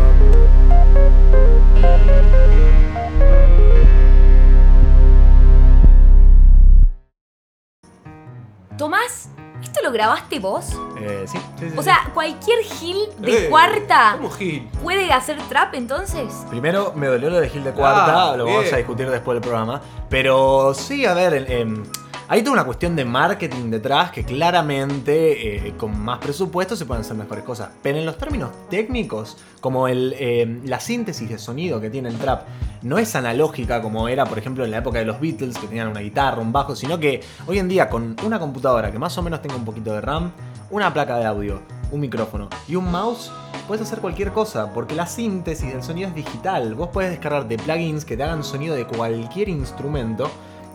lo 9.89 9.93
grabaste 9.93 10.39
vos? 10.39 10.65
Eh, 10.99 11.25
sí, 11.27 11.37
sí, 11.59 11.69
sí, 11.71 11.75
O 11.77 11.81
sea, 11.83 12.09
cualquier 12.13 12.59
gil 12.63 12.97
de 13.17 13.45
Eh, 13.45 13.49
cuarta 13.49 14.13
¿Cómo 14.17 14.29
Gil? 14.29 14.69
puede 14.83 15.11
hacer 15.11 15.37
trap 15.49 15.73
entonces. 15.73 16.31
Primero 16.49 16.93
me 16.95 17.07
dolió 17.07 17.29
lo 17.29 17.39
de 17.39 17.49
Gil 17.49 17.63
de 17.63 17.71
Cuarta, 17.71 18.31
Ah, 18.31 18.37
lo 18.37 18.45
vamos 18.45 18.61
bien. 18.63 18.73
a 18.73 18.77
discutir 18.77 19.09
después 19.09 19.35
del 19.35 19.41
programa. 19.41 19.81
Pero 20.09 20.73
sí, 20.73 21.05
a 21.05 21.13
ver, 21.13 21.33
el- 21.33 21.51
em, 21.51 21.83
hay 22.31 22.43
toda 22.43 22.53
una 22.53 22.63
cuestión 22.63 22.95
de 22.95 23.05
marketing 23.05 23.71
detrás 23.71 24.11
que 24.11 24.23
claramente 24.23 25.67
eh, 25.67 25.73
con 25.75 25.99
más 25.99 26.19
presupuesto 26.19 26.75
se 26.75 26.85
pueden 26.85 27.01
hacer 27.01 27.17
mejores 27.17 27.43
cosas. 27.43 27.69
Pero 27.81 27.97
en 27.97 28.05
los 28.05 28.19
términos 28.19 28.51
técnicos, 28.69 29.35
como 29.59 29.87
em, 29.87 30.63
la 30.63 30.79
síntesis 30.79 31.27
de 31.27 31.39
sonido 31.39 31.81
que 31.81 31.89
tiene 31.89 32.09
el 32.09 32.17
trap 32.19 32.43
no 32.83 32.99
es 32.99 33.15
analógica 33.15 33.81
como 33.81 34.07
era, 34.07 34.25
por 34.25 34.37
ejemplo, 34.37 34.63
en 34.63 34.69
la 34.69 34.77
época 34.77 34.99
de 34.99 35.05
los 35.05 35.19
Beatles, 35.19 35.57
que 35.57 35.65
tenían 35.65 35.87
una 35.87 36.01
guitarra, 36.01 36.39
un 36.39 36.51
bajo, 36.51 36.75
sino 36.75 36.99
que 36.99 37.21
hoy 37.47 37.57
en 37.57 37.67
día 37.67 37.89
con 37.89 38.15
una 38.23 38.39
computadora 38.39 38.91
que 38.91 38.99
más 38.99 39.17
o 39.17 39.23
menos 39.23 39.41
tenga 39.41 39.55
un 39.55 39.65
poquito 39.65 39.91
de 39.91 40.01
RAM, 40.01 40.31
una 40.69 40.93
placa 40.93 41.17
de 41.17 41.25
audio, 41.25 41.61
un 41.91 41.99
micrófono 41.99 42.47
y 42.67 42.75
un 42.75 42.91
mouse, 42.91 43.31
puedes 43.67 43.81
hacer 43.81 44.01
cualquier 44.01 44.31
cosa, 44.33 44.71
porque 44.71 44.93
la 44.93 45.07
síntesis 45.07 45.73
del 45.73 45.81
sonido 45.81 46.09
es 46.09 46.13
digital. 46.13 46.75
Vos 46.75 46.89
puedes 46.93 47.09
descargarte 47.09 47.57
plugins 47.57 48.05
que 48.05 48.15
te 48.15 48.21
hagan 48.21 48.43
sonido 48.43 48.75
de 48.75 48.85
cualquier 48.85 49.49
instrumento. 49.49 50.29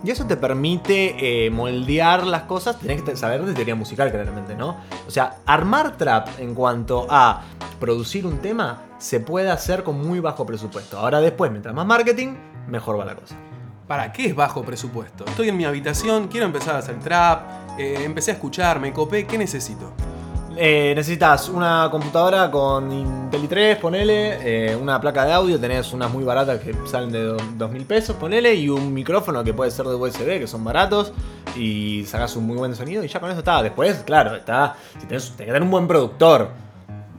Y 0.04 0.10
eso 0.10 0.26
te 0.26 0.36
permite 0.36 1.46
eh, 1.46 1.50
moldear 1.50 2.26
las 2.26 2.42
cosas. 2.42 2.78
Tenés 2.78 3.02
que 3.02 3.16
saber 3.16 3.42
de 3.44 3.54
teoría 3.54 3.74
musical, 3.74 4.10
claramente, 4.10 4.54
¿no? 4.54 4.76
O 5.08 5.10
sea, 5.10 5.38
armar 5.46 5.96
trap 5.96 6.28
en 6.38 6.54
cuanto 6.54 7.06
a 7.08 7.42
producir 7.80 8.26
un 8.26 8.38
tema 8.38 8.82
se 8.98 9.20
puede 9.20 9.50
hacer 9.50 9.82
con 9.82 10.06
muy 10.06 10.20
bajo 10.20 10.44
presupuesto. 10.44 10.98
Ahora 10.98 11.20
después, 11.20 11.50
mientras 11.50 11.74
más 11.74 11.86
marketing, 11.86 12.34
mejor 12.68 13.00
va 13.00 13.06
la 13.06 13.16
cosa. 13.16 13.36
¿Para 13.88 14.12
qué 14.12 14.26
es 14.26 14.34
bajo 14.36 14.62
presupuesto? 14.62 15.24
Estoy 15.26 15.48
en 15.48 15.56
mi 15.56 15.64
habitación, 15.64 16.28
quiero 16.28 16.46
empezar 16.46 16.76
a 16.76 16.78
hacer 16.78 17.00
trap, 17.00 17.78
eh, 17.78 18.04
empecé 18.04 18.30
a 18.30 18.34
escuchar, 18.34 18.80
me 18.80 18.92
copé, 18.92 19.26
¿qué 19.26 19.38
necesito? 19.38 19.92
Eh, 20.56 20.92
necesitas 20.94 21.48
una 21.48 21.88
computadora 21.90 22.48
con 22.50 22.90
Intel 22.92 23.48
i3, 23.48 23.76
ponele, 23.80 24.38
eh, 24.72 24.76
una 24.76 25.00
placa 25.00 25.24
de 25.24 25.32
audio, 25.32 25.58
tenés 25.58 25.92
unas 25.92 26.12
muy 26.12 26.22
baratas 26.22 26.60
que 26.60 26.72
salen 26.86 27.10
de 27.10 27.24
do- 27.24 27.36
dos 27.56 27.70
mil 27.72 27.84
pesos, 27.84 28.14
ponele, 28.16 28.54
y 28.54 28.68
un 28.68 28.94
micrófono 28.94 29.42
que 29.42 29.52
puede 29.52 29.72
ser 29.72 29.86
de 29.86 29.96
USB, 29.96 30.38
que 30.38 30.46
son 30.46 30.62
baratos, 30.62 31.12
y 31.56 32.04
sacás 32.06 32.36
un 32.36 32.46
muy 32.46 32.56
buen 32.56 32.74
sonido 32.76 33.02
y 33.02 33.08
ya 33.08 33.18
con 33.18 33.30
eso 33.30 33.40
está. 33.40 33.62
Después, 33.64 34.02
claro, 34.06 34.36
está. 34.36 34.76
Si 35.00 35.06
tenés, 35.06 35.24
tenés 35.30 35.36
que 35.38 35.44
tener 35.46 35.62
un 35.62 35.70
buen 35.72 35.88
productor. 35.88 36.50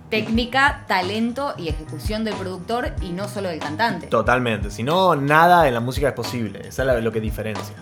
Técnica, 0.09 0.85
talento 0.87 1.55
y 1.57 1.67
ejecución 1.67 2.23
del 2.23 2.35
productor 2.35 2.91
y 3.01 3.09
no 3.09 3.27
solo 3.27 3.49
del 3.49 3.59
cantante. 3.59 4.07
Totalmente. 4.07 4.71
Si 4.71 4.81
no, 4.83 5.15
nada 5.15 5.67
en 5.67 5.73
la 5.73 5.79
música 5.81 6.07
es 6.09 6.13
posible. 6.13 6.59
Eso 6.67 6.83
es 6.83 6.87
la- 6.87 7.01
lo 7.01 7.11
que 7.11 7.19
diferencia. 7.19 7.75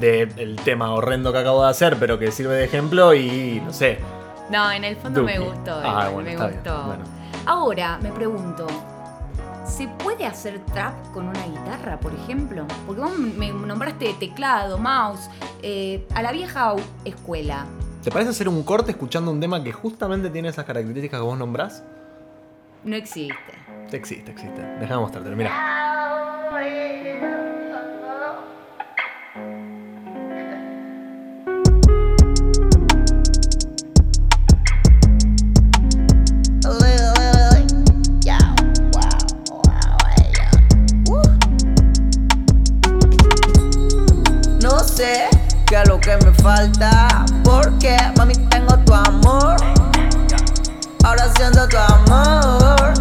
Del 0.00 0.56
tema 0.64 0.92
horrendo 0.92 1.30
que 1.32 1.38
acabo 1.38 1.62
de 1.62 1.70
hacer, 1.70 1.96
pero 2.00 2.18
que 2.18 2.30
sirve 2.32 2.54
de 2.54 2.64
ejemplo 2.64 3.12
y 3.14 3.60
no 3.64 3.72
sé. 3.72 3.98
No, 4.50 4.70
en 4.70 4.84
el 4.84 4.96
fondo 4.96 5.22
me 5.22 5.38
gustó. 5.38 5.80
Ah, 5.82 6.08
eh, 6.08 6.12
bueno, 6.12 6.28
me 6.28 6.32
está 6.32 6.46
bien. 6.46 6.60
gustó. 6.60 6.84
Bueno. 6.84 7.04
Ahora 7.46 7.98
me 8.00 8.10
pregunto, 8.10 8.66
¿Se 9.66 9.88
puede 9.88 10.26
hacer 10.26 10.60
trap 10.66 10.94
con 11.12 11.26
una 11.26 11.46
guitarra, 11.46 11.98
por 11.98 12.14
ejemplo? 12.14 12.66
Porque 12.86 13.00
vos 13.00 13.18
me 13.18 13.50
nombraste 13.50 14.14
teclado, 14.20 14.76
mouse, 14.76 15.30
eh, 15.62 16.06
a 16.14 16.22
la 16.22 16.32
vieja 16.32 16.74
escuela. 17.04 17.64
¿Te 18.02 18.10
parece 18.10 18.30
hacer 18.30 18.48
un 18.48 18.62
corte 18.62 18.90
escuchando 18.90 19.30
un 19.30 19.40
tema 19.40 19.64
que 19.64 19.72
justamente 19.72 20.28
tiene 20.28 20.48
esas 20.50 20.66
características 20.66 21.18
que 21.18 21.24
vos 21.24 21.38
nombrás? 21.38 21.82
No 22.84 22.94
existe. 22.94 23.34
Existe, 23.90 24.32
existe. 24.32 24.60
Déjame 24.80 25.00
mostrártelo, 25.00 25.34
mira. 25.34 25.50
Falta, 46.44 47.24
porque 47.42 47.96
mami 48.18 48.34
tengo 48.50 48.76
tu 48.84 48.92
amor. 48.92 49.56
Ahora 51.02 51.24
siento 51.36 51.66
tu 51.66 51.78
amor. 51.78 52.92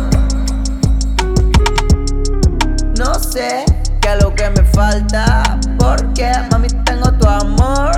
No 2.97 3.13
sé 3.15 3.65
qué 4.00 4.13
es 4.13 4.23
lo 4.23 4.33
que 4.33 4.50
me 4.50 4.63
falta, 4.63 5.59
porque 5.77 6.31
mami 6.51 6.69
tengo 6.85 7.12
tu 7.19 7.27
amor. 7.27 7.91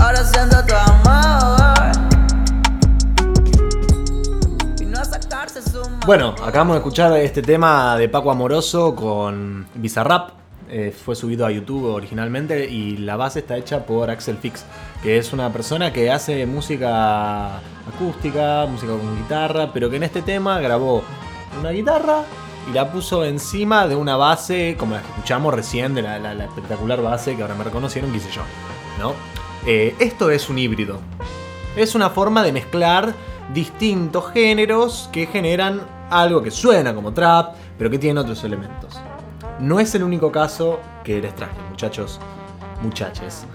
Ahora 0.00 0.22
siento 0.22 0.64
tu 0.64 0.74
amor. 0.76 1.90
Vino 4.78 5.00
a 5.00 5.04
sacarse 5.04 5.60
su 5.62 5.82
Bueno, 6.06 6.36
acabamos 6.44 6.74
de 6.74 6.78
escuchar 6.78 7.12
este 7.16 7.42
tema 7.42 7.96
de 7.96 8.08
Paco 8.08 8.30
Amoroso 8.30 8.94
con 8.94 9.66
Bizarrap. 9.74 10.45
Eh, 10.68 10.92
fue 10.92 11.14
subido 11.14 11.46
a 11.46 11.50
YouTube 11.52 11.84
originalmente 11.94 12.68
y 12.68 12.96
la 12.96 13.16
base 13.16 13.38
está 13.38 13.56
hecha 13.56 13.86
por 13.86 14.10
Axel 14.10 14.36
Fix, 14.36 14.64
que 15.02 15.16
es 15.18 15.32
una 15.32 15.52
persona 15.52 15.92
que 15.92 16.10
hace 16.10 16.44
música 16.46 17.58
acústica, 17.88 18.66
música 18.66 18.92
con 18.92 19.16
guitarra, 19.16 19.72
pero 19.72 19.88
que 19.90 19.96
en 19.96 20.02
este 20.02 20.22
tema 20.22 20.58
grabó 20.60 21.02
una 21.60 21.70
guitarra 21.70 22.22
y 22.68 22.72
la 22.74 22.90
puso 22.90 23.24
encima 23.24 23.86
de 23.86 23.94
una 23.94 24.16
base 24.16 24.74
como 24.76 24.94
la 24.96 25.02
que 25.02 25.08
escuchamos 25.08 25.54
recién, 25.54 25.94
de 25.94 26.02
la, 26.02 26.18
la- 26.18 26.34
la 26.34 26.44
espectacular 26.46 27.00
base 27.00 27.36
que 27.36 27.42
ahora 27.42 27.54
me 27.54 27.62
reconocieron, 27.64 28.10
qué 28.12 28.18
sé 28.18 28.30
yo. 28.32 28.42
¿no? 28.98 29.12
Eh, 29.66 29.94
esto 30.00 30.30
es 30.30 30.48
un 30.48 30.58
híbrido. 30.58 30.98
Es 31.76 31.94
una 31.94 32.10
forma 32.10 32.42
de 32.42 32.50
mezclar 32.52 33.14
distintos 33.54 34.32
géneros 34.32 35.08
que 35.12 35.26
generan 35.26 35.80
algo 36.10 36.42
que 36.42 36.50
suena 36.50 36.92
como 36.94 37.12
trap, 37.12 37.54
pero 37.78 37.88
que 37.88 37.98
tiene 37.98 38.18
otros 38.18 38.42
elementos. 38.42 38.98
No 39.60 39.80
es 39.80 39.94
el 39.94 40.02
único 40.02 40.30
caso 40.30 40.80
que 41.02 41.20
les 41.20 41.34
traje, 41.34 41.54
muchachos, 41.70 42.20
muchaches. 42.82 43.46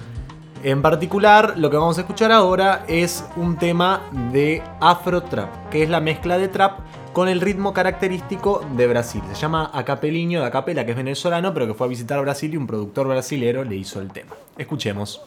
En 0.63 0.81
particular, 0.81 1.53
lo 1.58 1.70
que 1.70 1.77
vamos 1.77 1.98
a 1.98 2.01
escuchar 2.01 2.31
ahora 2.31 2.86
es 2.88 3.25
un 3.36 3.58
tema 3.58 4.01
de 4.31 4.63
Afro 4.79 5.22
Trap, 5.24 5.70
que 5.70 5.84
es 5.84 5.89
la 5.89 6.00
mezcla 6.00 6.38
de 6.38 6.48
trap 6.48 6.79
con 7.13 7.27
el 7.27 7.41
ritmo 7.41 7.74
característico 7.74 8.65
de 8.75 8.88
Brasil. 8.88 9.22
Se 9.34 9.36
llama 9.36 9.70
Acapeliño 9.74 10.41
de 10.41 10.48
Acapela, 10.48 10.86
que 10.86 10.91
es 10.91 10.98
venezolano, 10.98 11.53
pero 11.53 11.67
que 11.67 11.74
fue 11.74 11.88
a 11.88 11.89
visitar 11.89 12.22
Brasil 12.22 12.53
y 12.53 12.58
un 12.58 12.67
productor 12.67 13.08
brasilero 13.08 13.63
le 13.63 13.75
hizo 13.75 14.00
el 14.01 14.12
tema. 14.12 14.36
Escuchemos. 14.58 15.22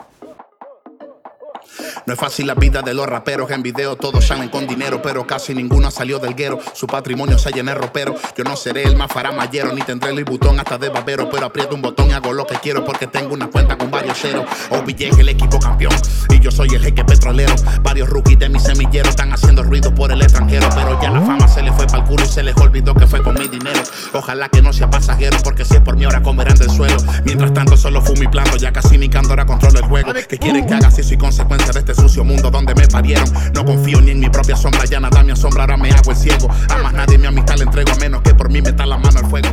No 2.06 2.14
es 2.14 2.18
fácil 2.18 2.46
la 2.46 2.54
vida 2.54 2.82
de 2.82 2.94
los 2.94 3.06
raperos 3.06 3.50
en 3.50 3.62
video, 3.62 3.96
todos 3.96 4.26
salen 4.26 4.48
con 4.48 4.66
dinero, 4.66 5.00
pero 5.02 5.26
casi 5.26 5.54
ninguno 5.54 5.90
salió 5.90 6.18
del 6.18 6.34
guero. 6.34 6.58
Su 6.74 6.86
patrimonio 6.86 7.38
se 7.38 7.50
llena 7.50 7.74
de 7.74 7.80
ropero. 7.80 8.14
Yo 8.36 8.44
no 8.44 8.56
seré 8.56 8.84
el 8.84 8.96
más 8.96 9.10
faramallero, 9.10 9.72
ni 9.72 9.82
tendré 9.82 10.10
el 10.10 10.24
botón 10.24 10.58
hasta 10.58 10.78
de 10.78 10.88
babero, 10.88 11.28
pero 11.30 11.46
aprieto 11.46 11.74
un 11.74 11.82
botón 11.82 12.10
y 12.10 12.12
hago 12.12 12.32
lo 12.32 12.46
que 12.46 12.56
quiero 12.56 12.84
porque 12.84 13.06
tengo 13.06 13.34
una 13.34 13.48
cuenta 13.48 13.76
con 13.76 13.90
varios 13.90 14.18
ceros. 14.18 14.44
OBJ 14.70 15.02
es 15.02 15.18
el 15.18 15.28
equipo 15.28 15.58
campeón 15.58 15.94
y 16.30 16.40
yo 16.40 16.50
soy 16.50 16.68
el 16.74 16.82
jeque 16.82 17.04
petrolero. 17.04 17.54
Varios 17.82 18.08
rookies 18.08 18.38
de 18.38 18.48
mi 18.48 18.60
semillero 18.60 19.08
están 19.08 19.32
haciendo 19.32 19.62
ruido 19.62 19.94
por 19.94 20.10
el 20.12 20.22
extranjero, 20.22 20.68
pero 20.74 21.00
ya 21.00 21.10
la 21.10 21.20
fama 21.20 21.48
se 21.48 21.62
le 21.62 21.72
fue 21.72 21.86
pa'l 21.86 22.04
culo 22.04 22.24
y 22.24 22.28
se 22.28 22.42
les 22.42 22.56
olvidó 22.56 22.94
que 22.94 23.06
fue 23.06 23.22
con 23.22 23.34
mi 23.34 23.48
dinero. 23.48 23.80
Ojalá 24.12 24.48
que 24.48 24.62
no 24.62 24.72
sea 24.72 24.90
pasajero, 24.90 25.36
porque 25.42 25.64
si 25.64 25.74
es 25.74 25.80
por 25.80 25.96
mí 25.96 26.04
ahora 26.04 26.22
comerán 26.22 26.56
del 26.56 26.70
suelo. 26.70 26.96
Mientras 27.24 27.52
tanto 27.52 27.76
solo 27.76 28.02
fumo 28.02 28.22
y 28.22 28.28
planto, 28.28 28.56
ya 28.56 28.72
casi 28.72 28.98
mi 28.98 29.08
cándora 29.08 29.46
controla 29.46 29.80
el 29.80 29.86
juego. 29.86 30.12
¿Qué 30.28 30.38
quieren 30.38 30.66
que 30.66 30.74
haga 30.74 30.90
si 30.90 31.02
soy 31.02 31.18
consecuencia 31.18 31.72
de 31.72 31.82
este 31.84 31.94
sucio 32.00 32.24
mundo 32.24 32.50
donde 32.50 32.74
me 32.74 32.86
parieron? 32.88 33.24
No 33.54 33.64
confío 33.64 34.00
ni 34.00 34.12
en 34.12 34.20
mi 34.20 34.28
propia 34.30 34.56
sombra, 34.56 34.84
ya 34.84 35.00
nada 35.00 35.22
me 35.22 35.32
asombra, 35.32 35.62
ahora 35.64 35.76
me 35.76 35.90
hago 35.90 36.10
el 36.10 36.16
ciego. 36.16 36.48
A 36.70 36.78
más 36.82 36.92
nadie 36.92 37.18
mi 37.18 37.26
amistad 37.26 37.56
le 37.56 37.64
entrego 37.64 37.92
a 37.92 37.96
menos 37.96 38.22
que 38.22 38.34
por 38.34 38.50
mí 38.50 38.62
meta 38.62 38.86
la 38.86 38.96
mano 38.96 39.18
al 39.18 39.26
fuego. 39.26 39.48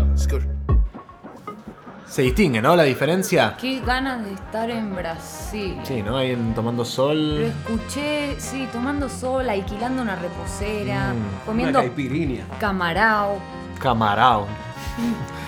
Se 2.07 2.23
distingue, 2.23 2.61
¿no? 2.61 2.75
La 2.75 2.83
diferencia. 2.83 3.55
Qué 3.59 3.79
ganas 3.85 4.25
de 4.25 4.33
estar 4.33 4.69
en 4.69 4.93
Brasil. 4.93 5.77
Sí, 5.83 6.01
¿no? 6.03 6.17
Ahí 6.17 6.31
en 6.31 6.53
Tomando 6.53 6.83
Lo 6.83 6.85
Sol. 6.89 7.41
escuché, 7.41 8.35
sí, 8.37 8.67
tomando 8.73 9.07
sol, 9.07 9.49
alquilando 9.49 10.01
una 10.01 10.17
reposera, 10.17 11.13
Mm, 11.13 11.45
comiendo 11.45 11.79
Una 11.79 11.87
caipirinha. 11.87 12.43
camarao. 12.59 13.39
Camarao. 13.79 14.45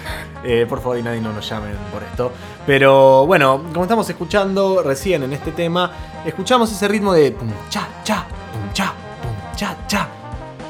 Eh, 0.46 0.66
por 0.68 0.80
favor, 0.82 0.98
y 0.98 1.04
nadie 1.04 1.22
no 1.22 1.32
nos 1.32 1.48
llamen 1.50 1.72
por 1.90 2.04
esto. 2.04 2.34
Pero 2.66 3.26
bueno, 3.26 3.64
como 3.72 3.84
estamos 3.84 4.10
escuchando 4.10 4.84
recién 4.84 5.24
en 5.24 5.32
este 5.32 5.54
tema, 5.54 5.90
escuchamos 6.26 6.70
ese 6.70 6.86
ritmo 6.90 7.14
de 7.14 7.32
pum 7.32 7.50
cha 7.70 7.88
cha, 8.04 8.26
pum 8.52 8.74
cha, 8.74 8.92
pum 9.22 9.32
cha 9.56 9.78
cha. 9.88 10.06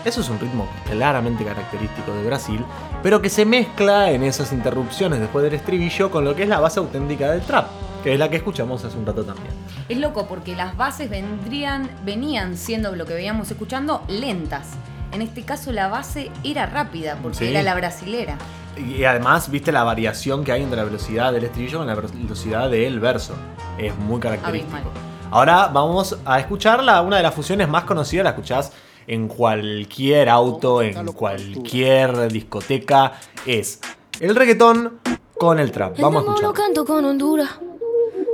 Eso 0.06 0.22
es 0.22 0.30
un 0.30 0.40
ritmo 0.40 0.68
claramente 0.88 1.44
característico 1.44 2.14
de 2.14 2.24
Brasil, 2.24 2.64
pero 3.02 3.20
que 3.20 3.30
se 3.30 3.46
mezcla 3.46 4.12
en 4.12 4.22
esas 4.22 4.52
interrupciones 4.54 5.20
después 5.20 5.44
del 5.44 5.56
estribillo 5.56 6.12
con 6.12 6.24
lo 6.24 6.36
que 6.36 6.44
es 6.44 6.50
la 6.50 6.60
base 6.60 6.80
auténtica 6.80 7.32
del 7.32 7.42
trap, 7.42 7.66
que 8.04 8.14
es 8.14 8.20
la 8.20 8.30
que 8.30 8.36
escuchamos 8.38 8.86
hace 8.86 8.96
un 8.96 9.08
rato 9.08 9.24
también. 9.24 9.50
Es 9.90 9.98
loco 9.98 10.28
porque 10.28 10.56
las 10.56 10.78
bases 10.78 11.10
vendrían, 11.10 11.90
venían 12.06 12.58
siendo 12.58 12.96
lo 12.96 13.08
que 13.08 13.16
veníamos 13.16 13.50
escuchando 13.50 14.04
lentas. 14.08 14.68
En 15.14 15.24
este 15.24 15.42
caso 15.42 15.72
la 15.72 15.88
base 15.88 16.30
era 16.44 16.68
rápida 16.68 17.18
porque 17.24 17.38
Sí. 17.40 17.48
era 17.48 17.64
la 17.64 17.74
brasilera. 17.74 18.38
Y 18.78 19.04
además, 19.04 19.50
viste 19.50 19.72
la 19.72 19.84
variación 19.84 20.44
que 20.44 20.52
hay 20.52 20.64
entre 20.64 20.78
la 20.78 20.84
velocidad 20.84 21.32
del 21.32 21.44
estribillo 21.44 21.80
con 21.80 21.88
la 21.88 21.96
velocidad 21.96 22.70
del 22.70 23.00
verso. 23.00 23.34
Es 23.78 23.96
muy 23.96 24.20
característico. 24.20 24.76
Abismal. 24.76 25.14
Ahora 25.32 25.68
vamos 25.68 26.18
a 26.26 26.40
escucharla, 26.40 27.02
una 27.02 27.18
de 27.18 27.24
las 27.24 27.34
fusiones 27.34 27.68
más 27.68 27.86
conocidas, 27.86 28.24
la 28.24 28.30
escuchás 28.32 28.72
en 29.08 29.28
cualquier 29.28 30.30
auto, 30.30 30.82
en 30.82 31.08
cualquier 31.08 32.32
discoteca, 32.32 33.14
es 33.46 33.80
el 34.20 34.36
reggaetón 34.36 35.00
con 35.38 35.60
el 35.60 35.72
trap. 35.72 36.00
Vamos 36.00 36.24
a 36.24 36.26
escucharlo. 36.28 36.54
canto 36.54 36.86
con 36.86 37.04
Honduras. 37.06 37.50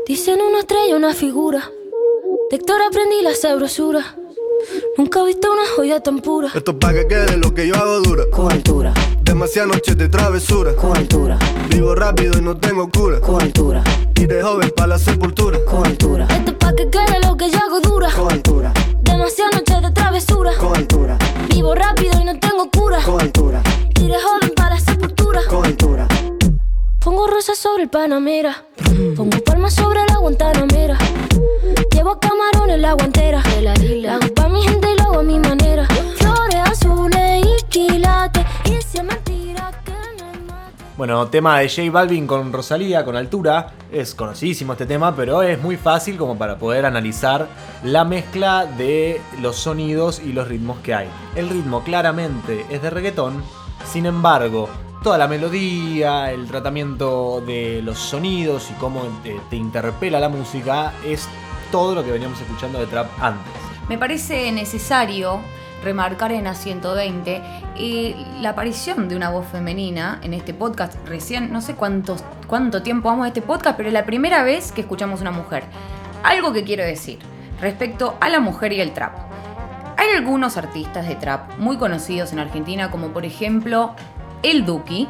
Dicen 0.05 0.39
una 0.41 0.59
estrella, 0.59 0.95
una 0.95 1.13
figura. 1.13 1.69
De 2.49 2.57
Héctor 2.57 2.81
aprendí 2.81 3.21
la 3.21 3.33
sabrosura. 3.33 4.03
Nunca 4.97 5.21
he 5.21 5.25
visto 5.27 5.51
una 5.51 5.61
joya 5.75 6.01
tan 6.01 6.19
pura. 6.19 6.49
Esto 6.53 6.71
es 6.71 6.77
pa' 6.77 6.93
que 6.93 7.07
quede 7.07 7.37
lo 7.37 7.53
que 7.53 7.67
yo 7.67 7.75
hago 7.75 8.01
dura. 8.01 8.23
Con 8.31 8.51
altura, 8.51 8.93
Demasiadas 9.39 9.71
noches 9.73 9.97
de 9.97 10.09
travesura. 10.09 10.75
con 10.75 10.97
altura, 10.97 11.39
Vivo 11.69 11.95
rápido 11.95 12.37
y 12.37 12.41
no 12.41 12.57
tengo 12.57 12.89
cura. 12.91 13.21
con 13.21 13.41
altura, 13.41 13.81
Y 14.13 14.25
de 14.25 14.43
joven 14.43 14.69
pa' 14.75 14.85
la 14.85 14.99
sepultura. 14.99 15.57
con 15.63 15.85
altura, 15.87 16.27
Esto 16.29 16.51
es 16.51 16.57
pa' 16.57 16.75
que 16.75 16.89
quede 16.89 17.21
lo 17.25 17.37
que 17.37 17.49
yo 17.49 17.57
hago 17.57 17.79
dura. 17.79 18.11
con 18.11 18.29
altura, 18.33 18.73
Demasiadas 19.01 19.55
noches 19.55 19.81
de 19.81 19.91
travesura. 19.91 20.51
con 20.59 20.75
altura, 20.75 21.17
Vivo 21.47 21.73
rápido 21.73 22.19
y 22.19 22.25
no 22.25 22.37
tengo 22.37 22.69
cura. 22.69 23.01
con 23.01 23.21
altura, 23.21 23.61
Iré 24.01 24.15
joven 24.21 24.51
para 24.57 24.75
la 24.75 24.81
sepultura. 24.81 25.39
con 25.49 25.65
altura. 25.65 26.05
Pongo 26.99 27.25
rosas 27.27 27.57
sobre 27.57 27.83
el 27.83 27.89
Panamera. 27.89 28.65
Pongo 29.15 29.37
palmas 29.45 29.73
sobre 29.73 30.01
la 30.05 30.17
Guantanamera. 30.17 30.97
Llevo 31.93 32.19
camarones 32.19 32.75
en 32.75 32.81
la 32.81 32.91
guantera. 32.91 33.41
La 33.61 34.15
hago 34.15 34.33
pa' 34.35 34.49
mi 34.49 34.61
gente 34.63 34.85
y 34.91 34.97
lo 34.97 35.03
hago 35.03 35.19
a 35.21 35.23
mi 35.23 35.39
manera. 35.39 35.87
Flores 36.17 36.57
azules 36.69 37.45
y 37.45 37.63
quilates. 37.69 38.38
Bueno, 40.99 41.29
tema 41.29 41.59
de 41.59 41.69
J 41.69 41.89
Balvin 41.89 42.27
con 42.27 42.51
Rosalía, 42.51 43.05
con 43.05 43.15
altura. 43.15 43.71
Es 43.89 44.13
conocidísimo 44.13 44.73
este 44.73 44.85
tema, 44.85 45.15
pero 45.15 45.41
es 45.41 45.61
muy 45.61 45.77
fácil 45.77 46.17
como 46.17 46.37
para 46.37 46.57
poder 46.57 46.85
analizar 46.85 47.47
la 47.85 48.03
mezcla 48.03 48.65
de 48.65 49.21
los 49.39 49.55
sonidos 49.55 50.19
y 50.19 50.33
los 50.33 50.49
ritmos 50.49 50.79
que 50.79 50.93
hay. 50.93 51.07
El 51.37 51.49
ritmo 51.49 51.85
claramente 51.85 52.65
es 52.69 52.81
de 52.81 52.89
reggaetón, 52.89 53.41
sin 53.85 54.07
embargo, 54.07 54.67
toda 55.01 55.17
la 55.17 55.29
melodía, 55.29 56.33
el 56.33 56.47
tratamiento 56.47 57.41
de 57.47 57.81
los 57.81 57.97
sonidos 57.97 58.69
y 58.69 58.73
cómo 58.73 59.03
te, 59.23 59.39
te 59.49 59.55
interpela 59.55 60.19
la 60.19 60.27
música 60.27 60.91
es 61.05 61.29
todo 61.71 61.95
lo 61.95 62.03
que 62.03 62.11
veníamos 62.11 62.41
escuchando 62.41 62.77
de 62.77 62.87
trap 62.87 63.07
antes. 63.21 63.53
Me 63.87 63.97
parece 63.97 64.51
necesario 64.51 65.39
remarcar 65.83 66.31
en 66.31 66.45
A120 66.45 67.41
eh, 67.77 68.15
la 68.41 68.49
aparición 68.49 69.07
de 69.07 69.15
una 69.15 69.29
voz 69.29 69.47
femenina 69.47 70.19
en 70.23 70.33
este 70.33 70.53
podcast. 70.53 70.95
Recién, 71.07 71.51
no 71.51 71.61
sé 71.61 71.75
cuántos, 71.75 72.23
cuánto 72.47 72.81
tiempo 72.81 73.09
vamos 73.09 73.25
a 73.25 73.27
este 73.29 73.41
podcast, 73.41 73.77
pero 73.77 73.89
es 73.89 73.93
la 73.93 74.05
primera 74.05 74.43
vez 74.43 74.71
que 74.71 74.81
escuchamos 74.81 75.21
una 75.21 75.31
mujer. 75.31 75.63
Algo 76.23 76.51
que 76.53 76.63
quiero 76.63 76.83
decir 76.83 77.19
respecto 77.61 78.17
a 78.19 78.29
la 78.29 78.39
mujer 78.39 78.73
y 78.73 78.81
el 78.81 78.91
trap. 78.91 79.13
Hay 79.97 80.15
algunos 80.15 80.55
artistas 80.57 81.07
de 81.07 81.15
trap 81.15 81.57
muy 81.57 81.77
conocidos 81.77 82.31
en 82.31 82.39
Argentina, 82.39 82.89
como 82.89 83.09
por 83.09 83.25
ejemplo 83.25 83.95
El 84.43 84.65
Duki, 84.65 85.09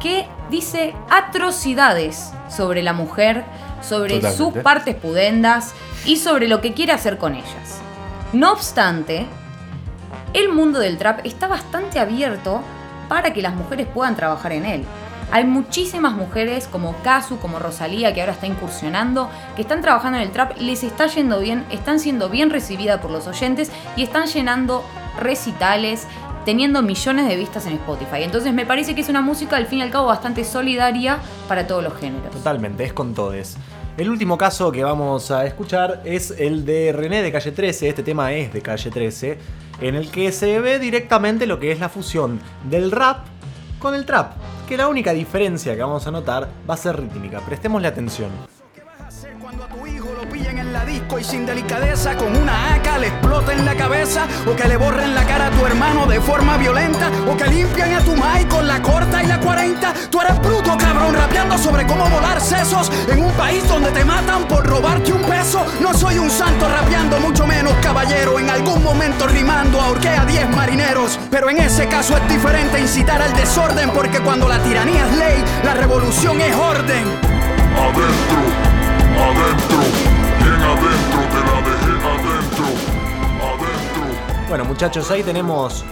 que 0.00 0.26
dice 0.50 0.94
atrocidades 1.10 2.32
sobre 2.50 2.82
la 2.82 2.92
mujer, 2.92 3.44
sobre 3.80 4.20
sus 4.32 4.52
partes 4.58 4.94
pudendas 4.94 5.74
y 6.04 6.16
sobre 6.16 6.46
lo 6.46 6.60
que 6.60 6.74
quiere 6.74 6.92
hacer 6.92 7.16
con 7.16 7.34
ellas. 7.34 7.80
No 8.34 8.52
obstante, 8.52 9.26
el 10.34 10.50
mundo 10.50 10.78
del 10.78 10.98
trap 10.98 11.20
está 11.24 11.46
bastante 11.46 11.98
abierto 11.98 12.62
para 13.08 13.32
que 13.32 13.42
las 13.42 13.54
mujeres 13.54 13.86
puedan 13.86 14.16
trabajar 14.16 14.52
en 14.52 14.64
él. 14.64 14.84
Hay 15.30 15.44
muchísimas 15.44 16.12
mujeres 16.12 16.66
como 16.66 16.94
Kazu, 17.02 17.38
como 17.38 17.58
Rosalía, 17.58 18.12
que 18.12 18.20
ahora 18.20 18.34
está 18.34 18.46
incursionando, 18.46 19.30
que 19.56 19.62
están 19.62 19.80
trabajando 19.80 20.18
en 20.18 20.24
el 20.24 20.30
trap, 20.30 20.58
les 20.58 20.84
está 20.84 21.06
yendo 21.06 21.40
bien, 21.40 21.64
están 21.70 21.98
siendo 21.98 22.28
bien 22.28 22.50
recibidas 22.50 23.00
por 23.00 23.10
los 23.10 23.26
oyentes 23.26 23.72
y 23.96 24.02
están 24.02 24.26
llenando 24.26 24.84
recitales, 25.18 26.06
teniendo 26.44 26.82
millones 26.82 27.28
de 27.28 27.36
vistas 27.36 27.66
en 27.66 27.74
Spotify. 27.74 28.22
Entonces 28.22 28.52
me 28.52 28.66
parece 28.66 28.94
que 28.94 29.00
es 29.00 29.08
una 29.08 29.22
música 29.22 29.56
al 29.56 29.66
fin 29.66 29.78
y 29.78 29.82
al 29.82 29.90
cabo 29.90 30.06
bastante 30.06 30.44
solidaria 30.44 31.18
para 31.48 31.66
todos 31.66 31.82
los 31.82 31.94
géneros. 31.94 32.30
Totalmente, 32.30 32.84
es 32.84 32.92
con 32.92 33.14
todes. 33.14 33.56
El 33.96 34.08
último 34.08 34.38
caso 34.38 34.72
que 34.72 34.82
vamos 34.82 35.30
a 35.30 35.44
escuchar 35.44 36.00
es 36.04 36.30
el 36.30 36.64
de 36.64 36.92
René 36.92 37.22
de 37.22 37.30
Calle 37.30 37.52
13, 37.52 37.90
este 37.90 38.02
tema 38.02 38.32
es 38.32 38.50
de 38.50 38.62
Calle 38.62 38.90
13, 38.90 39.38
en 39.82 39.96
el 39.96 40.10
que 40.10 40.30
se 40.32 40.60
ve 40.60 40.78
directamente 40.78 41.46
lo 41.46 41.58
que 41.58 41.72
es 41.72 41.80
la 41.80 41.88
fusión 41.88 42.40
del 42.70 42.90
rap 42.92 43.26
con 43.78 43.94
el 43.94 44.06
trap, 44.06 44.32
que 44.68 44.76
la 44.76 44.86
única 44.86 45.12
diferencia 45.12 45.74
que 45.74 45.82
vamos 45.82 46.06
a 46.06 46.12
notar 46.12 46.48
va 46.68 46.74
a 46.74 46.76
ser 46.76 47.00
rítmica, 47.00 47.40
prestémosle 47.40 47.88
atención. 47.88 48.51
Y 51.18 51.24
sin 51.24 51.44
delicadeza 51.44 52.16
con 52.16 52.34
una 52.36 52.74
AK 52.74 52.98
le 53.00 53.06
explota 53.08 53.52
en 53.52 53.64
la 53.64 53.74
cabeza 53.74 54.26
o 54.46 54.56
que 54.56 54.66
le 54.66 54.76
borren 54.76 55.14
la 55.14 55.24
cara 55.24 55.48
a 55.48 55.50
tu 55.50 55.66
hermano 55.66 56.06
de 56.06 56.20
forma 56.20 56.56
violenta 56.56 57.10
o 57.30 57.36
que 57.36 57.46
limpian 57.48 57.92
a 57.94 58.00
tu 58.00 58.16
mai 58.16 58.46
con 58.46 58.66
la 58.66 58.80
corta 58.80 59.22
y 59.22 59.26
la 59.26 59.38
40 59.38 59.92
tú 60.10 60.20
eres 60.20 60.38
bruto 60.40 60.76
cabrón 60.78 61.14
rapeando 61.14 61.58
sobre 61.58 61.86
cómo 61.86 62.08
volar 62.08 62.40
sesos 62.40 62.90
en 63.08 63.22
un 63.22 63.32
país 63.32 63.66
donde 63.68 63.90
te 63.90 64.04
matan 64.04 64.46
por 64.48 64.66
robarte 64.66 65.12
un 65.12 65.22
peso. 65.22 65.64
No 65.80 65.92
soy 65.92 66.18
un 66.18 66.30
santo 66.30 66.68
rapeando 66.68 67.18
mucho 67.20 67.46
menos 67.46 67.74
caballero 67.82 68.38
en 68.38 68.48
algún 68.48 68.82
momento 68.82 69.26
rimando 69.26 69.80
ahorqué 69.80 70.08
a 70.08 70.24
10 70.24 70.50
marineros. 70.50 71.18
Pero 71.30 71.50
en 71.50 71.58
ese 71.58 71.88
caso 71.88 72.16
es 72.16 72.28
diferente 72.28 72.80
incitar 72.80 73.20
al 73.20 73.32
desorden 73.34 73.90
porque 73.90 74.20
cuando 74.20 74.48
la 74.48 74.58
tiranía 74.62 75.06
es 75.06 75.16
ley 75.16 75.44
la 75.64 75.74
revolución 75.74 76.40
es 76.40 76.54
orden. 76.54 77.04
Adentro, 77.76 78.38
adentro, 79.18 80.31
Bueno 84.52 84.66
muchachos, 84.66 85.10
ahí 85.10 85.22
tenemos 85.22 85.82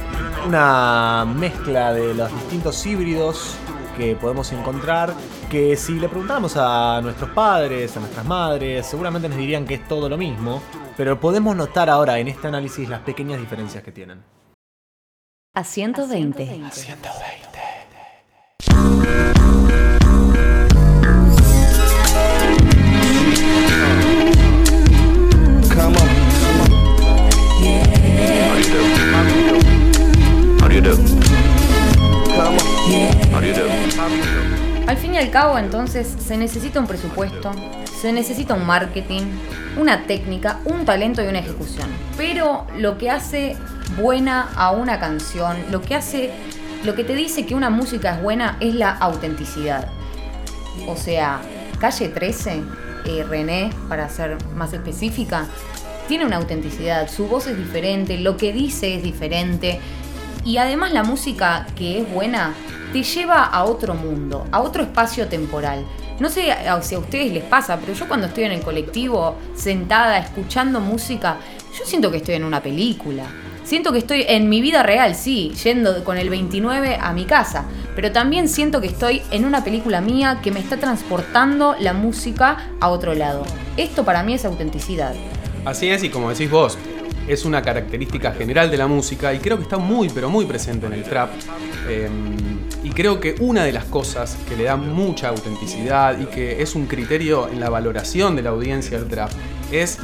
una 0.47 1.25
mezcla 1.25 1.95
de 1.95 2.12
los 2.12 2.31
distintos 2.31 2.85
híbridos 2.85 3.55
que 3.97 4.14
podemos 4.17 4.52
encontrar, 4.52 5.14
que 5.49 5.79
si 5.79 5.99
le 5.99 6.11
preguntáramos 6.11 6.59
a 6.59 7.00
nuestros 7.02 7.31
padres, 7.31 7.97
a 7.97 8.00
nuestras 8.00 8.26
madres, 8.26 8.85
seguramente 8.85 9.31
nos 9.31 9.38
dirían 9.38 9.64
que 9.64 9.76
es 9.76 9.88
todo 9.88 10.11
lo 10.11 10.19
mismo, 10.19 10.61
pero 10.95 11.19
podemos 11.19 11.57
notar 11.57 11.88
ahora 11.88 12.19
en 12.19 12.29
este 12.29 12.49
análisis 12.49 12.87
las 12.87 13.00
pequeñas 13.00 13.40
diferencias 13.40 13.83
que 13.83 13.93
tienen. 13.93 14.23
A 15.55 15.64
120. 15.64 16.61
Al 34.87 34.96
fin 34.96 35.14
y 35.14 35.18
al 35.18 35.30
cabo, 35.30 35.58
entonces, 35.58 36.08
se 36.18 36.37
necesita 36.37 36.80
un 36.80 36.87
presupuesto, 36.87 37.52
se 38.00 38.12
necesita 38.12 38.54
un 38.54 38.66
marketing, 38.66 39.22
una 39.78 40.06
técnica, 40.06 40.60
un 40.64 40.84
talento 40.84 41.22
y 41.22 41.26
una 41.26 41.38
ejecución. 41.38 41.88
Pero 42.16 42.66
lo 42.76 42.99
que 42.99 43.10
hace 43.10 43.56
buena 44.00 44.49
a 44.56 44.71
una 44.71 44.99
canción, 44.99 45.56
lo 45.71 45.80
que 45.82 45.95
hace, 45.95 46.30
lo 46.84 46.95
que 46.95 47.04
te 47.04 47.14
dice 47.14 47.47
que 47.47 47.54
una 47.54 47.71
música 47.71 48.16
es 48.16 48.23
buena 48.23 48.56
es 48.60 48.75
la 48.75 48.90
autenticidad. 48.90 49.88
O 50.88 50.97
sea, 50.97 51.40
Calle 51.78 52.08
13, 52.08 52.62
eh, 53.04 53.25
René, 53.28 53.71
para 53.88 54.08
ser 54.08 54.38
más 54.54 54.73
específica, 54.73 55.47
tiene 56.08 56.26
una 56.26 56.38
autenticidad, 56.38 57.08
su 57.08 57.28
voz 57.28 57.47
es 57.47 57.56
diferente, 57.56 58.19
lo 58.19 58.36
que 58.36 58.52
dice 58.52 58.97
es 58.97 59.02
diferente. 59.02 59.80
Y 60.45 60.57
además 60.57 60.93
la 60.93 61.03
música 61.03 61.67
que 61.76 62.00
es 62.00 62.13
buena 62.13 62.55
te 62.93 63.03
lleva 63.03 63.45
a 63.45 63.65
otro 63.65 63.95
mundo, 63.95 64.47
a 64.50 64.61
otro 64.61 64.83
espacio 64.83 65.29
temporal. 65.29 65.85
No 66.19 66.29
sé 66.29 66.53
si 66.83 66.95
a 66.95 66.99
ustedes 66.99 67.33
les 67.33 67.45
pasa, 67.45 67.79
pero 67.79 67.95
yo 67.95 68.07
cuando 68.07 68.26
estoy 68.26 68.45
en 68.45 68.53
el 68.53 68.61
colectivo, 68.61 69.37
sentada, 69.55 70.19
escuchando 70.19 70.81
música, 70.81 71.37
yo 71.79 71.85
siento 71.85 72.11
que 72.11 72.19
estoy 72.19 72.35
en 72.35 72.45
una 72.45 72.63
película. 72.63 73.25
Siento 73.65 73.93
que 73.93 73.99
estoy 73.99 74.25
en 74.26 74.49
mi 74.49 74.61
vida 74.61 74.83
real, 74.83 75.15
sí, 75.15 75.53
yendo 75.63 76.03
con 76.03 76.19
el 76.19 76.29
29 76.29 76.99
a 77.00 77.13
mi 77.13 77.25
casa. 77.25 77.65
Pero 77.95 78.11
también 78.11 78.49
siento 78.49 78.81
que 78.81 78.89
estoy 78.89 79.23
en 79.31 79.45
una 79.45 79.63
película 79.63 80.00
mía 80.00 80.41
que 80.43 80.50
me 80.50 80.59
está 80.61 80.76
transportando 80.79 81.76
la 81.79 81.93
música 81.93 82.71
a 82.81 82.89
otro 82.89 83.15
lado. 83.15 83.45
Esto 83.76 84.05
para 84.05 84.23
mí 84.23 84.35
es 84.35 84.45
autenticidad. 84.45 85.15
Así 85.65 85.89
es, 85.89 86.03
y 86.03 86.11
como 86.11 86.31
decís 86.31 86.50
vos, 86.50 86.76
es 87.28 87.45
una 87.45 87.63
característica 87.63 88.33
general 88.33 88.71
de 88.71 88.76
la 88.76 88.87
música 88.87 89.33
y 89.33 89.39
creo 89.39 89.56
que 89.56 89.65
está 89.65 89.78
muy, 89.78 90.09
pero 90.09 90.30
muy 90.30 90.45
presente 90.45 90.87
en 90.87 90.93
el 90.93 91.02
trap. 91.04 91.30
Eh, 91.89 92.09
y 92.83 92.91
creo 92.91 93.21
que 93.21 93.35
una 93.41 93.65
de 93.65 93.73
las 93.73 93.85
cosas 93.85 94.37
que 94.49 94.56
le 94.56 94.65
da 94.65 94.76
mucha 94.76 95.28
autenticidad 95.28 96.19
y 96.19 96.26
que 96.26 96.63
es 96.63 96.75
un 96.75 96.87
criterio 96.87 97.49
en 97.49 97.61
la 97.61 97.71
valoración 97.71 98.37
de 98.37 98.43
la 98.43 98.50
audiencia 98.50 98.99
del 98.99 99.09
trap 99.09 99.30
es 99.71 99.99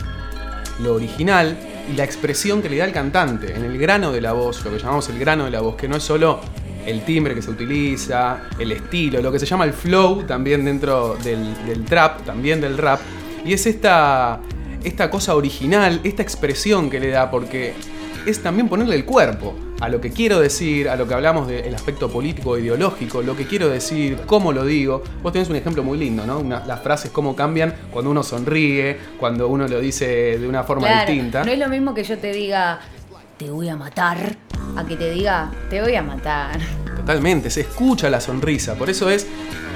lo 0.80 0.94
original 0.94 1.56
y 1.90 1.96
la 1.96 2.04
expresión 2.04 2.62
que 2.62 2.68
le 2.68 2.76
da 2.76 2.84
el 2.84 2.92
cantante 2.92 3.54
en 3.54 3.64
el 3.64 3.78
grano 3.78 4.12
de 4.12 4.20
la 4.20 4.32
voz, 4.32 4.64
lo 4.64 4.70
que 4.70 4.78
llamamos 4.78 5.08
el 5.08 5.18
grano 5.18 5.44
de 5.44 5.50
la 5.50 5.60
voz, 5.60 5.76
que 5.76 5.88
no 5.88 5.96
es 5.96 6.02
solo 6.02 6.40
el 6.84 7.02
timbre 7.04 7.34
que 7.34 7.42
se 7.42 7.50
utiliza, 7.50 8.42
el 8.58 8.72
estilo, 8.72 9.20
lo 9.20 9.32
que 9.32 9.38
se 9.38 9.46
llama 9.46 9.64
el 9.64 9.72
flow 9.72 10.22
también 10.24 10.64
dentro 10.64 11.16
del 11.16 11.84
trap, 11.84 12.24
también 12.24 12.60
del 12.60 12.78
rap, 12.78 13.00
y 13.44 13.52
es 13.52 13.66
esta, 13.66 14.40
esta 14.86 15.10
cosa 15.10 15.34
original, 15.34 16.00
esta 16.04 16.22
expresión 16.22 16.88
que 16.90 17.00
le 17.00 17.08
da, 17.08 17.30
porque 17.30 17.74
es 18.24 18.42
también 18.42 18.68
ponerle 18.68 18.96
el 18.96 19.04
cuerpo 19.04 19.54
a 19.80 19.88
lo 19.88 20.00
que 20.00 20.10
quiero 20.10 20.40
decir, 20.40 20.88
a 20.88 20.96
lo 20.96 21.06
que 21.06 21.14
hablamos 21.14 21.46
del 21.48 21.74
aspecto 21.74 22.08
político, 22.10 22.56
ideológico, 22.58 23.20
lo 23.22 23.36
que 23.36 23.46
quiero 23.46 23.68
decir, 23.68 24.18
cómo 24.26 24.52
lo 24.52 24.64
digo. 24.64 25.02
Vos 25.22 25.32
tenés 25.32 25.48
un 25.50 25.56
ejemplo 25.56 25.82
muy 25.84 25.98
lindo, 25.98 26.26
¿no? 26.26 26.38
Una- 26.38 26.64
las 26.64 26.82
frases 26.82 27.10
cómo 27.10 27.36
cambian 27.36 27.74
cuando 27.92 28.10
uno 28.10 28.22
sonríe, 28.22 28.96
cuando 29.20 29.48
uno 29.48 29.68
lo 29.68 29.78
dice 29.80 30.38
de 30.38 30.48
una 30.48 30.64
forma 30.64 30.86
Claro, 30.88 31.10
distinta. 31.12 31.44
No 31.44 31.52
es 31.52 31.58
lo 31.58 31.68
mismo 31.68 31.94
que 31.94 32.04
yo 32.04 32.16
te 32.18 32.32
diga, 32.32 32.80
te 33.38 33.50
voy 33.50 33.68
a 33.68 33.76
matar, 33.76 34.36
a 34.76 34.84
que 34.86 34.96
te 34.96 35.10
diga, 35.10 35.50
te 35.68 35.80
voy 35.82 35.94
a 35.94 36.02
matar. 36.02 36.58
Totalmente, 36.96 37.50
se 37.50 37.60
escucha 37.60 38.08
la 38.08 38.20
sonrisa. 38.20 38.74
Por 38.74 38.88
eso 38.90 39.10
es, 39.10 39.26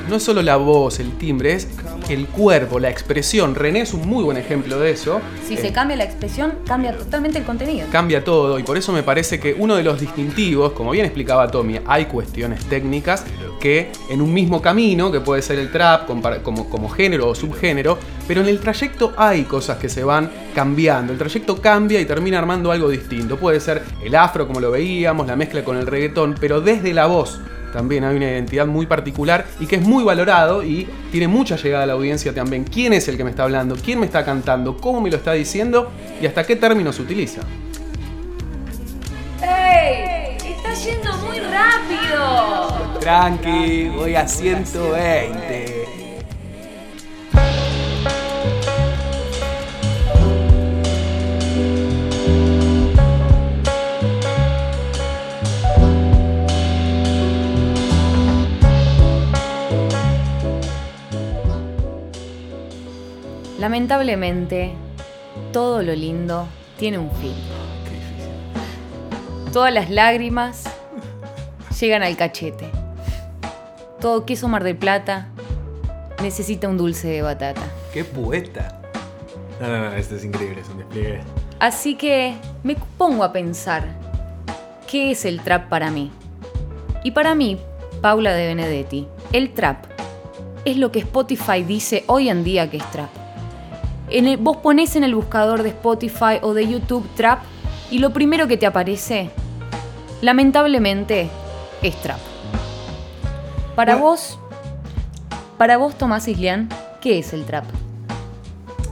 no 0.09 0.17
es 0.17 0.23
solo 0.23 0.41
la 0.43 0.57
voz, 0.57 0.99
el 0.99 1.13
timbre, 1.19 1.53
es 1.53 1.69
el 2.11 2.27
cuerpo, 2.27 2.79
la 2.79 2.91
expresión. 2.91 3.55
René 3.55 3.81
es 3.83 3.95
un 3.95 4.09
muy 4.09 4.23
buen 4.25 4.37
ejemplo 4.37 4.79
de 4.79 4.91
eso. 4.91 5.21
Si 5.47 5.55
Eh, 5.55 5.59
se 5.59 5.73
cambia 5.73 5.97
la 5.97 6.05
expresión, 6.05 6.55
cambia 6.67 6.97
totalmente 6.97 7.39
el 7.39 7.45
contenido. 7.45 7.87
cambia 7.91 8.25
todo 8.25 8.59
y 8.59 8.63
por 8.63 8.77
eso 8.77 8.93
me 8.93 9.03
parece 9.03 9.39
que 9.41 9.55
uno 9.59 9.77
de 9.77 9.83
los 9.83 10.01
distintivos, 10.01 10.73
como 10.73 10.91
bien 10.91 11.05
explicaba 11.07 11.51
Tommy, 11.51 11.81
hay 11.87 12.07
cuestiones 12.07 12.65
técnicas 12.67 13.25
que 13.61 13.93
en 14.11 14.21
un 14.23 14.33
mismo 14.33 14.63
camino, 14.63 15.13
que 15.13 15.21
puede 15.21 15.43
ser 15.43 15.59
el 15.59 15.71
trap 15.71 16.07
como, 16.07 16.69
como 16.71 16.89
género 16.89 17.29
o 17.29 17.35
subgénero, 17.35 17.99
pero 18.27 18.41
en 18.41 18.49
el 18.49 18.59
trayecto 18.61 19.13
hay 19.17 19.43
cosas 19.45 19.79
que 19.79 19.89
se 19.89 20.03
van 20.03 20.31
cambiando. 20.55 21.13
El 21.13 21.19
trayecto 21.19 21.61
cambia 21.61 22.01
y 22.01 22.05
termina 22.07 22.39
armando 22.39 22.73
algo 22.73 22.89
distinto. 22.89 23.37
Puede 23.37 23.61
ser 23.61 23.83
el 24.03 24.15
afro 24.15 24.47
como 24.47 24.61
lo 24.61 24.71
veíamos, 24.71 25.27
la 25.27 25.37
mezcla 25.37 25.63
con 25.63 25.77
el 25.77 25.87
reggaetón, 25.87 26.37
pero 26.41 26.61
desde 26.61 26.95
la 26.95 27.07
voz 27.07 27.39
también 27.73 28.05
hay 28.05 28.17
una 28.17 28.27
identidad 28.27 28.67
muy 28.67 28.87
particular 28.87 29.47
y 29.59 29.67
que 29.67 29.77
es 29.77 29.83
muy 29.83 30.05
valorado 30.05 30.63
y 30.63 30.89
tiene 31.11 31.29
mucha 31.29 31.57
llegada 31.57 31.85
a 31.85 31.87
la 31.87 31.93
audiencia 31.95 32.35
también. 32.35 32.65
¿Quién 32.65 32.93
es 32.93 33.09
el 33.09 33.17
que 33.17 33.25
me 33.25 33.31
está 33.31 33.45
hablando? 33.45 33.77
¿Quién 33.77 34.01
me 34.01 34.07
está 34.07 34.25
cantando? 34.25 34.77
¿Cómo 34.77 35.01
me 35.01 35.11
lo 35.11 35.17
está 35.17 35.33
diciendo? 35.33 35.91
¿Y 36.21 36.27
hasta 36.27 36.45
qué 36.45 36.57
términos 36.57 36.99
utiliza? 36.99 37.43
¡Ey! 39.43 40.37
¡Está 40.45 40.75
yendo 40.75 41.17
muy 41.19 41.39
rápido! 41.41 42.99
Tranqui, 43.01 43.89
voy 43.89 44.15
a 44.15 44.27
120. 44.27 45.60
Lamentablemente, 63.61 64.73
todo 65.53 65.83
lo 65.83 65.95
lindo 65.95 66.49
tiene 66.79 66.97
un 66.97 67.11
fin. 67.11 67.35
Todas 69.53 69.71
las 69.71 69.91
lágrimas 69.91 70.65
llegan 71.79 72.03
al 72.03 72.17
cachete. 72.17 72.71
todo 74.01 74.25
queso 74.25 74.49
Mar 74.49 74.65
del 74.65 74.77
Plata 74.77 75.29
necesita 76.23 76.69
un 76.69 76.79
dulce 76.79 77.09
de 77.09 77.21
batata. 77.21 77.61
¡Qué 77.93 78.03
poeta! 78.03 78.81
No, 79.61 79.69
no, 79.69 79.79
no, 79.91 79.93
este 79.93 80.17
es 80.17 80.25
increíble, 80.25 80.63
es 80.63 80.69
un 80.71 80.79
despliegue. 80.79 81.21
Así 81.59 81.97
que 81.97 82.37
me 82.63 82.77
pongo 82.97 83.25
a 83.25 83.33
pensar, 83.33 83.85
¿qué 84.91 85.11
es 85.11 85.27
el 85.27 85.43
trap 85.43 85.69
para 85.69 85.91
mí? 85.91 86.11
Y 87.05 87.11
para 87.11 87.35
mí, 87.35 87.59
Paula 88.01 88.33
de 88.33 88.47
Benedetti, 88.47 89.07
el 89.33 89.53
trap 89.53 89.85
es 90.65 90.79
lo 90.79 90.91
que 90.91 91.01
Spotify 91.01 91.63
dice 91.63 92.05
hoy 92.07 92.31
en 92.31 92.43
día 92.43 92.71
que 92.71 92.79
es 92.79 92.91
trap. 92.91 93.20
En 94.11 94.27
el- 94.27 94.37
vos 94.39 94.57
ponés 94.59 94.97
en 94.97 95.05
el 95.05 95.15
buscador 95.15 95.63
de 95.63 95.71
Spotify 95.71 96.39
o 96.43 96.53
de 96.55 96.67
YouTube 96.69 97.09
trap 97.15 97.41
y 97.91 97.99
lo 97.99 98.13
primero 98.13 98.49
que 98.49 98.57
te 98.57 98.67
aparece, 98.67 99.31
lamentablemente, 100.21 101.29
es 101.83 101.97
trap. 101.97 102.19
Para 103.75 103.97
vos, 103.97 104.39
para 105.57 105.77
vos 105.77 105.97
Tomás 105.97 106.29
Islián, 106.29 106.69
¿qué 107.01 107.19
es 107.21 107.33
el 107.33 107.45
trap? 107.45 107.65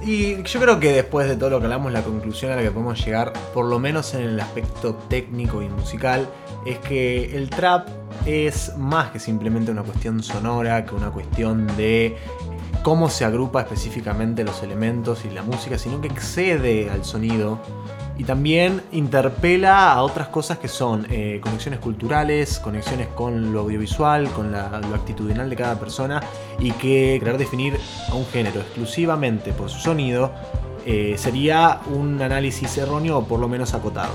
Y 0.04 0.42
yo 0.44 0.60
creo 0.60 0.80
que 0.80 0.92
después 0.92 1.28
de 1.28 1.36
todo 1.36 1.50
lo 1.50 1.58
que 1.58 1.64
hablamos, 1.64 1.92
la 1.92 2.02
conclusión 2.02 2.52
a 2.52 2.56
la 2.56 2.62
que 2.62 2.70
podemos 2.70 3.04
llegar, 3.04 3.32
por 3.52 3.66
lo 3.66 3.78
menos 3.78 4.14
en 4.14 4.22
el 4.22 4.40
aspecto 4.40 4.94
técnico 5.08 5.60
y 5.60 5.68
musical, 5.68 6.26
es 6.64 6.78
que 6.78 7.36
el 7.36 7.50
trap 7.50 7.88
es 8.24 8.74
más 8.78 9.10
que 9.10 9.18
simplemente 9.18 9.70
una 9.70 9.82
cuestión 9.82 10.22
sonora, 10.22 10.84
que 10.86 10.94
una 10.94 11.10
cuestión 11.10 11.66
de 11.76 12.16
cómo 12.82 13.08
se 13.10 13.24
agrupa 13.24 13.60
específicamente 13.60 14.44
los 14.44 14.62
elementos 14.62 15.24
y 15.24 15.30
la 15.30 15.42
música, 15.42 15.78
sino 15.78 16.00
que 16.00 16.08
excede 16.08 16.90
al 16.90 17.04
sonido 17.04 17.58
y 18.18 18.24
también 18.24 18.82
interpela 18.90 19.92
a 19.92 20.02
otras 20.02 20.28
cosas 20.28 20.58
que 20.58 20.66
son 20.66 21.06
eh, 21.08 21.40
conexiones 21.40 21.78
culturales, 21.78 22.58
conexiones 22.58 23.06
con 23.08 23.52
lo 23.52 23.60
audiovisual, 23.60 24.28
con 24.30 24.50
lo 24.50 24.94
actitudinal 24.94 25.48
de 25.48 25.56
cada 25.56 25.78
persona 25.78 26.20
y 26.58 26.72
que 26.72 27.16
querer 27.20 27.38
definir 27.38 27.78
a 28.10 28.14
un 28.14 28.26
género 28.26 28.60
exclusivamente 28.60 29.52
por 29.52 29.70
su 29.70 29.78
sonido 29.78 30.32
eh, 30.84 31.14
sería 31.16 31.80
un 31.94 32.20
análisis 32.20 32.76
erróneo 32.76 33.18
o 33.18 33.24
por 33.24 33.38
lo 33.38 33.48
menos 33.48 33.74
acotado. 33.74 34.12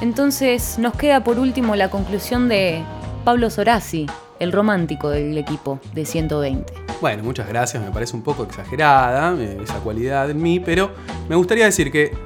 Entonces 0.00 0.78
nos 0.78 0.94
queda 0.94 1.22
por 1.22 1.38
último 1.38 1.76
la 1.76 1.90
conclusión 1.90 2.48
de 2.48 2.82
Pablo 3.24 3.50
Sorazzi, 3.50 4.06
el 4.38 4.52
romántico 4.52 5.10
del 5.10 5.36
equipo 5.36 5.80
de 5.94 6.06
120. 6.06 6.83
Bueno, 7.00 7.22
muchas 7.22 7.48
gracias, 7.48 7.82
me 7.82 7.90
parece 7.90 8.16
un 8.16 8.22
poco 8.22 8.44
exagerada 8.44 9.34
eh, 9.38 9.58
esa 9.62 9.78
cualidad 9.80 10.30
en 10.30 10.42
mí, 10.42 10.60
pero 10.60 10.90
me 11.28 11.36
gustaría 11.36 11.66
decir 11.66 11.90
que 11.90 12.16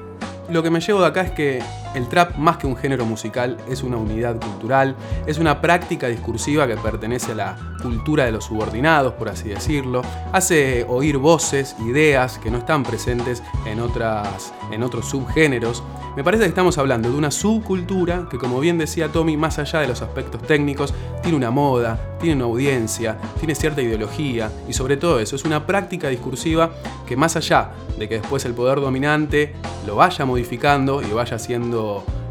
lo 0.50 0.62
que 0.62 0.70
me 0.70 0.81
llevo 0.81 1.00
de 1.00 1.07
acá 1.07 1.22
es 1.22 1.31
que 1.33 1.62
el 1.94 2.09
trap, 2.09 2.37
más 2.37 2.57
que 2.57 2.66
un 2.66 2.77
género 2.77 3.05
musical, 3.05 3.57
es 3.68 3.83
una 3.83 3.96
unidad 3.96 4.40
cultural, 4.40 4.96
es 5.27 5.38
una 5.38 5.61
práctica 5.61 6.09
discursiva 6.09 6.66
que 6.66 6.77
pertenece 6.77 7.33
a 7.33 7.35
la 7.35 7.57
cultura 7.83 8.24
de 8.24 8.33
los 8.33 8.44
subordinados, 8.44 9.14
por 9.14 9.29
así 9.29 9.48
decirlo, 9.48 10.03
hace 10.33 10.85
oír 10.88 11.18
voces, 11.18 11.77
ideas 11.81 12.38
que 12.38 12.51
no 12.51 12.59
están 12.59 12.83
presentes 12.83 13.42
en, 13.66 13.81
otras, 13.81 14.53
en 14.72 14.83
otros 14.83 15.07
subgéneros. 15.07 15.83
Me 16.16 16.24
parece 16.24 16.42
que 16.44 16.48
estamos 16.48 16.79
hablando 16.79 17.11
de 17.11 17.16
una 17.16 17.31
subcultura 17.31 18.27
que, 18.29 18.38
como 18.38 18.59
bien 18.59 18.79
decía 18.79 19.09
Tommy, 19.09 19.37
más 19.37 19.59
allá 19.59 19.81
de 19.81 19.88
los 19.88 20.03
aspectos 20.03 20.42
técnicos, 20.42 20.92
tiene 21.22 21.37
una 21.37 21.51
moda, 21.51 22.16
tiene 22.20 22.37
una 22.37 22.46
audiencia, 22.46 23.18
tiene 23.38 23.55
cierta 23.55 23.83
ideología 23.83 24.51
y 24.68 24.72
sobre 24.72 24.96
todo 24.96 25.20
eso, 25.20 25.37
es 25.37 25.44
una 25.44 25.66
práctica 25.66 26.09
discursiva 26.09 26.70
que 27.07 27.16
más 27.16 27.37
allá 27.37 27.70
de 27.98 28.09
que 28.09 28.20
después 28.20 28.44
el 28.44 28.55
poder 28.55 28.81
dominante 28.81 29.55
lo 29.87 29.96
vaya 29.96 30.24
modificando 30.24 31.03
y 31.03 31.11
vaya 31.12 31.37
haciendo 31.37 31.77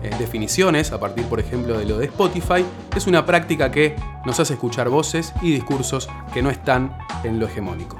eh, 0.03 0.09
definiciones 0.19 0.91
a 0.91 0.99
partir, 0.99 1.25
por 1.25 1.39
ejemplo, 1.39 1.77
de 1.77 1.85
lo 1.85 1.97
de 1.97 2.05
Spotify, 2.05 2.63
es 2.95 3.07
una 3.07 3.25
práctica 3.25 3.71
que 3.71 3.95
nos 4.25 4.39
hace 4.39 4.53
escuchar 4.53 4.89
voces 4.89 5.33
y 5.41 5.51
discursos 5.51 6.09
que 6.33 6.41
no 6.41 6.49
están 6.49 6.97
en 7.23 7.39
lo 7.39 7.47
hegemónico. 7.47 7.97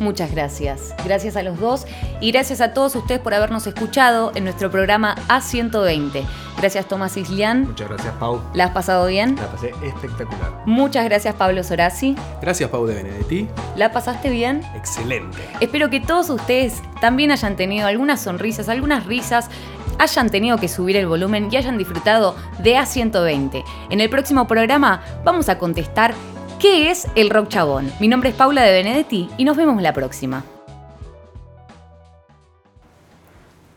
Muchas 0.00 0.30
gracias. 0.30 0.94
Gracias 1.04 1.36
a 1.36 1.42
los 1.42 1.58
dos 1.58 1.86
y 2.20 2.30
gracias 2.30 2.60
a 2.60 2.72
todos 2.72 2.94
ustedes 2.94 3.20
por 3.20 3.34
habernos 3.34 3.66
escuchado 3.66 4.32
en 4.34 4.44
nuestro 4.44 4.70
programa 4.70 5.16
A120. 5.28 6.24
Gracias 6.58 6.86
Tomás 6.86 7.16
Islián. 7.16 7.66
Muchas 7.66 7.88
gracias 7.88 8.14
Pau. 8.14 8.40
¿La 8.54 8.64
has 8.64 8.70
pasado 8.72 9.06
bien? 9.06 9.36
La 9.36 9.50
pasé 9.50 9.72
espectacular. 9.82 10.62
Muchas 10.66 11.04
gracias 11.04 11.34
Pablo 11.34 11.62
Sorazzi. 11.62 12.16
Gracias, 12.40 12.68
Pau 12.70 12.86
de 12.86 12.94
Benedetti. 12.94 13.48
¿La 13.76 13.92
pasaste 13.92 14.30
bien? 14.30 14.62
Excelente. 14.74 15.38
Espero 15.60 15.90
que 15.90 16.00
todos 16.00 16.30
ustedes 16.30 16.82
también 17.00 17.30
hayan 17.30 17.56
tenido 17.56 17.86
algunas 17.86 18.20
sonrisas, 18.20 18.68
algunas 18.68 19.06
risas, 19.06 19.50
hayan 19.98 20.30
tenido 20.30 20.58
que 20.58 20.68
subir 20.68 20.96
el 20.96 21.06
volumen 21.06 21.48
y 21.50 21.56
hayan 21.56 21.78
disfrutado 21.78 22.36
de 22.60 22.76
A120. 22.76 23.64
En 23.90 24.00
el 24.00 24.08
próximo 24.08 24.46
programa 24.46 25.02
vamos 25.24 25.48
a 25.48 25.58
contestar 25.58 26.14
qué 26.58 26.90
es 26.90 27.06
el 27.14 27.30
rock 27.30 27.48
chabón. 27.48 27.92
Mi 28.00 28.08
nombre 28.08 28.30
es 28.30 28.34
Paula 28.34 28.62
de 28.62 28.72
Benedetti 28.72 29.28
y 29.36 29.44
nos 29.44 29.56
vemos 29.56 29.80
la 29.82 29.92
próxima. 29.92 30.44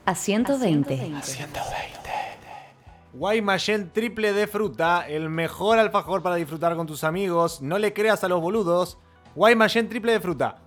A120. 0.05 1.11
Guaymallén 3.13 3.91
triple 3.91 4.31
de 4.33 4.47
fruta, 4.47 5.05
el 5.07 5.29
mejor 5.29 5.77
alfajor 5.79 6.23
para 6.23 6.35
disfrutar 6.35 6.75
con 6.75 6.87
tus 6.87 7.03
amigos. 7.03 7.61
No 7.61 7.77
le 7.77 7.93
creas 7.93 8.23
a 8.23 8.27
los 8.27 8.41
boludos. 8.41 8.97
Guaymallén 9.35 9.89
triple 9.89 10.13
de 10.13 10.19
fruta. 10.19 10.57